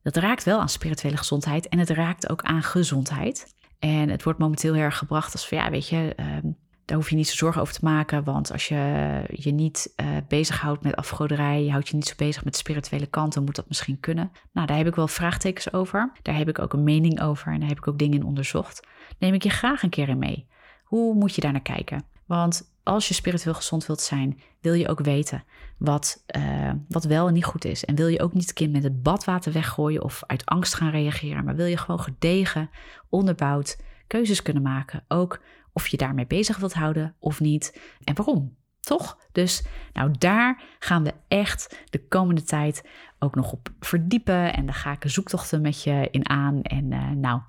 dat 0.01 0.15
raakt 0.15 0.43
wel 0.43 0.59
aan 0.59 0.69
spirituele 0.69 1.17
gezondheid 1.17 1.67
en 1.67 1.79
het 1.79 1.89
raakt 1.89 2.29
ook 2.29 2.41
aan 2.41 2.63
gezondheid. 2.63 3.55
En 3.79 4.09
het 4.09 4.23
wordt 4.23 4.39
momenteel 4.39 4.73
heel 4.73 4.83
erg 4.83 4.97
gebracht 4.97 5.33
als 5.33 5.47
van 5.47 5.57
ja, 5.57 5.69
weet 5.69 5.87
je, 5.87 6.15
uh, 6.19 6.51
daar 6.87 6.97
hoef 6.97 7.09
je 7.09 7.15
niet 7.15 7.27
zo 7.27 7.35
zorgen 7.35 7.61
over 7.61 7.73
te 7.73 7.85
maken. 7.85 8.23
Want 8.23 8.51
als 8.51 8.67
je 8.67 9.21
je 9.33 9.51
niet 9.51 9.93
uh, 9.95 10.07
bezighoudt 10.27 10.83
met 10.83 10.95
afgoderij, 10.95 11.63
je 11.63 11.71
houdt 11.71 11.89
je 11.89 11.95
niet 11.95 12.07
zo 12.07 12.13
bezig 12.17 12.43
met 12.43 12.57
spirituele 12.57 13.05
kant, 13.05 13.33
dan 13.33 13.43
moet 13.43 13.55
dat 13.55 13.67
misschien 13.67 13.99
kunnen. 13.99 14.31
Nou, 14.51 14.67
daar 14.67 14.77
heb 14.77 14.87
ik 14.87 14.95
wel 14.95 15.07
vraagtekens 15.07 15.73
over. 15.73 16.11
Daar 16.21 16.35
heb 16.35 16.49
ik 16.49 16.59
ook 16.59 16.73
een 16.73 16.83
mening 16.83 17.21
over 17.21 17.53
en 17.53 17.59
daar 17.59 17.69
heb 17.69 17.77
ik 17.77 17.87
ook 17.87 17.99
dingen 17.99 18.19
in 18.19 18.25
onderzocht. 18.25 18.87
Neem 19.19 19.33
ik 19.33 19.43
je 19.43 19.49
graag 19.49 19.83
een 19.83 19.89
keer 19.89 20.09
in 20.09 20.17
mee. 20.17 20.47
Hoe 20.83 21.15
moet 21.15 21.35
je 21.35 21.41
daar 21.41 21.51
naar 21.51 21.61
kijken? 21.61 22.03
Want 22.25 22.75
als 22.83 23.07
je 23.07 23.13
spiritueel 23.13 23.53
gezond 23.53 23.85
wilt 23.85 24.01
zijn, 24.01 24.39
wil 24.61 24.73
je 24.73 24.87
ook 24.87 24.99
weten 24.99 25.43
wat, 25.77 26.23
uh, 26.37 26.71
wat 26.87 27.03
wel 27.03 27.27
en 27.27 27.33
niet 27.33 27.45
goed 27.45 27.65
is. 27.65 27.85
En 27.85 27.95
wil 27.95 28.07
je 28.07 28.21
ook 28.21 28.33
niet 28.33 28.43
het 28.43 28.53
kind 28.53 28.71
met 28.71 28.83
het 28.83 29.03
badwater 29.03 29.51
weggooien 29.51 30.03
of 30.03 30.23
uit 30.27 30.45
angst 30.45 30.73
gaan 30.73 30.91
reageren, 30.91 31.43
maar 31.43 31.55
wil 31.55 31.65
je 31.65 31.77
gewoon 31.77 31.99
gedegen, 31.99 32.69
onderbouwd 33.09 33.77
keuzes 34.07 34.41
kunnen 34.41 34.63
maken. 34.63 35.03
Ook 35.07 35.41
of 35.73 35.87
je 35.87 35.97
daarmee 35.97 36.27
bezig 36.27 36.57
wilt 36.57 36.73
houden 36.73 37.15
of 37.19 37.39
niet 37.39 37.81
en 38.03 38.15
waarom. 38.15 38.55
Toch? 38.79 39.19
Dus 39.31 39.65
nou, 39.93 40.11
daar 40.17 40.61
gaan 40.79 41.03
we 41.03 41.13
echt 41.27 41.83
de 41.89 42.07
komende 42.07 42.43
tijd 42.43 42.89
ook 43.19 43.35
nog 43.35 43.51
op 43.51 43.69
verdiepen. 43.79 44.53
En 44.53 44.65
daar 44.65 44.75
ga 44.75 44.91
ik 44.91 45.03
zoektochten 45.05 45.61
met 45.61 45.83
je 45.83 46.07
in 46.11 46.29
aan. 46.29 46.61
En 46.61 46.91
uh, 46.91 47.09
nou, 47.09 47.41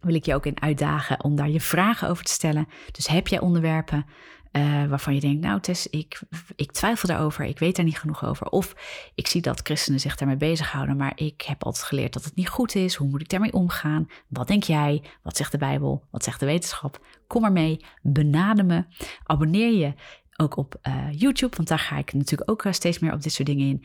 wil 0.00 0.14
ik 0.14 0.24
je 0.24 0.34
ook 0.34 0.46
in 0.46 0.62
uitdagen 0.62 1.24
om 1.24 1.36
daar 1.36 1.48
je 1.48 1.60
vragen 1.60 2.08
over 2.08 2.24
te 2.24 2.32
stellen. 2.32 2.68
Dus 2.92 3.06
heb 3.06 3.28
jij 3.28 3.40
onderwerpen 3.40 4.06
uh, 4.52 4.84
waarvan 4.84 5.14
je 5.14 5.20
denkt, 5.20 5.40
nou 5.40 5.60
Tess, 5.60 5.86
ik, 5.86 6.20
ik 6.56 6.72
twijfel 6.72 7.08
daarover, 7.08 7.44
ik 7.44 7.58
weet 7.58 7.76
daar 7.76 7.84
niet 7.84 7.98
genoeg 7.98 8.24
over. 8.24 8.46
Of 8.46 8.74
ik 9.14 9.26
zie 9.26 9.40
dat 9.40 9.60
christenen 9.62 10.00
zich 10.00 10.16
daarmee 10.16 10.36
bezighouden, 10.36 10.96
maar 10.96 11.12
ik 11.14 11.42
heb 11.42 11.64
altijd 11.64 11.84
geleerd 11.84 12.12
dat 12.12 12.24
het 12.24 12.34
niet 12.34 12.48
goed 12.48 12.74
is. 12.74 12.94
Hoe 12.94 13.08
moet 13.08 13.20
ik 13.20 13.28
daarmee 13.28 13.52
omgaan? 13.52 14.06
Wat 14.28 14.48
denk 14.48 14.62
jij? 14.62 15.02
Wat 15.22 15.36
zegt 15.36 15.52
de 15.52 15.58
Bijbel? 15.58 16.04
Wat 16.10 16.24
zegt 16.24 16.40
de 16.40 16.46
wetenschap? 16.46 17.06
Kom 17.26 17.44
er 17.44 17.52
mee, 17.52 17.84
benader 18.02 18.64
me, 18.64 18.84
abonneer 19.24 19.72
je 19.72 19.94
ook 20.36 20.56
op 20.56 20.74
uh, 20.82 21.06
YouTube, 21.10 21.56
want 21.56 21.68
daar 21.68 21.78
ga 21.78 21.98
ik 21.98 22.12
natuurlijk 22.12 22.50
ook 22.50 22.64
uh, 22.64 22.72
steeds 22.72 22.98
meer 22.98 23.12
op 23.12 23.22
dit 23.22 23.32
soort 23.32 23.48
dingen 23.48 23.68
in. 23.68 23.84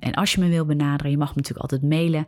En 0.00 0.14
als 0.14 0.32
je 0.32 0.40
me 0.40 0.48
wil 0.48 0.64
benaderen, 0.64 1.10
je 1.10 1.18
mag 1.18 1.28
me 1.28 1.34
natuurlijk 1.36 1.70
altijd 1.70 1.90
mailen. 1.90 2.26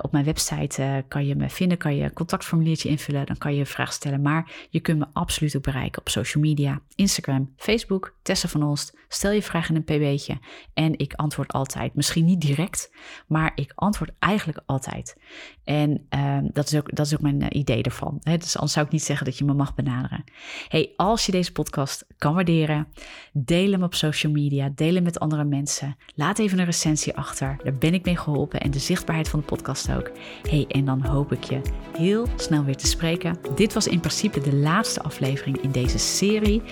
Op 0.00 0.12
mijn 0.12 0.24
website 0.24 1.04
kan 1.08 1.26
je 1.26 1.34
me 1.34 1.50
vinden, 1.50 1.78
kan 1.78 1.96
je 1.96 2.02
een 2.02 2.12
contactformuliertje 2.12 2.88
invullen, 2.88 3.26
dan 3.26 3.38
kan 3.38 3.54
je 3.54 3.60
een 3.60 3.66
vraag 3.66 3.92
stellen. 3.92 4.22
Maar 4.22 4.50
je 4.70 4.80
kunt 4.80 4.98
me 4.98 5.06
absoluut 5.12 5.56
ook 5.56 5.62
bereiken 5.62 6.00
op 6.00 6.08
social 6.08 6.42
media, 6.42 6.80
Instagram, 6.94 7.52
Facebook, 7.56 8.14
Tessa 8.22 8.48
van 8.48 8.62
Olst. 8.62 8.98
Stel 9.08 9.30
je 9.30 9.42
vraag 9.42 9.68
in 9.68 9.76
een 9.76 9.84
pb'tje 9.84 10.38
en 10.74 10.98
ik 10.98 11.12
antwoord 11.14 11.52
altijd. 11.52 11.94
Misschien 11.94 12.24
niet 12.24 12.40
direct, 12.40 12.92
maar 13.26 13.52
ik 13.54 13.72
antwoord 13.74 14.10
eigenlijk 14.18 14.60
altijd. 14.66 15.16
En 15.64 16.06
ehm, 16.08 16.46
dat, 16.52 16.66
is 16.72 16.78
ook, 16.78 16.96
dat 16.96 17.06
is 17.06 17.14
ook 17.14 17.20
mijn 17.20 17.56
idee 17.56 17.82
ervan. 17.82 18.18
Hè? 18.22 18.36
Dus 18.36 18.54
anders 18.54 18.72
zou 18.72 18.86
ik 18.86 18.92
niet 18.92 19.02
zeggen 19.02 19.26
dat 19.26 19.38
je 19.38 19.44
me 19.44 19.54
mag 19.54 19.74
benaderen. 19.74 20.24
Hey, 20.68 20.92
als 20.96 21.26
je 21.26 21.32
deze 21.32 21.52
podcast 21.52 22.06
kan 22.18 22.34
waarderen, 22.34 22.88
deel 23.32 23.72
hem 23.72 23.82
op 23.82 23.94
social 23.94 24.32
media, 24.32 24.70
deel 24.74 24.94
hem 24.94 25.02
met 25.02 25.20
andere 25.20 25.44
mensen. 25.44 25.96
Laat 26.14 26.38
even 26.38 26.58
een 26.58 26.64
recensie 26.64 27.16
achter. 27.16 27.56
Daar 27.64 27.74
ben 27.74 27.94
ik 27.94 28.04
mee 28.04 28.16
geholpen 28.16 28.60
en 28.60 28.70
de 28.70 28.78
zichtbaarheid 28.78 29.28
van 29.28 29.40
de 29.40 29.46
ook. 29.96 30.10
Hey, 30.48 30.64
en 30.68 30.84
dan 30.84 31.04
hoop 31.04 31.32
ik 31.32 31.44
je 31.44 31.60
heel 31.96 32.26
snel 32.36 32.64
weer 32.64 32.76
te 32.76 32.86
spreken. 32.86 33.36
Dit 33.54 33.72
was 33.72 33.86
in 33.86 34.00
principe 34.00 34.40
de 34.40 34.54
laatste 34.54 35.02
aflevering 35.02 35.60
in 35.60 35.70
deze 35.70 35.98
serie. 35.98 36.62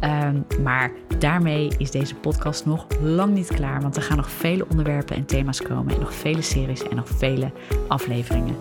Um, 0.00 0.46
maar 0.62 0.92
daarmee 1.18 1.70
is 1.78 1.90
deze 1.90 2.14
podcast 2.14 2.66
nog 2.66 2.86
lang 3.02 3.34
niet 3.34 3.54
klaar, 3.54 3.80
want 3.80 3.96
er 3.96 4.02
gaan 4.02 4.16
nog 4.16 4.30
vele 4.30 4.66
onderwerpen 4.70 5.16
en 5.16 5.26
thema's 5.26 5.62
komen 5.62 5.94
en 5.94 6.00
nog 6.00 6.14
vele 6.14 6.42
series 6.42 6.82
en 6.82 6.96
nog 6.96 7.08
vele 7.08 7.50
afleveringen. 7.88 8.56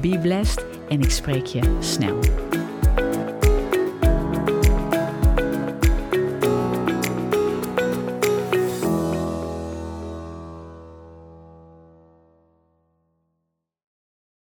Be 0.00 0.18
blessed 0.18 0.66
en 0.88 1.00
ik 1.00 1.10
spreek 1.10 1.46
je 1.46 1.76
snel. 1.78 2.47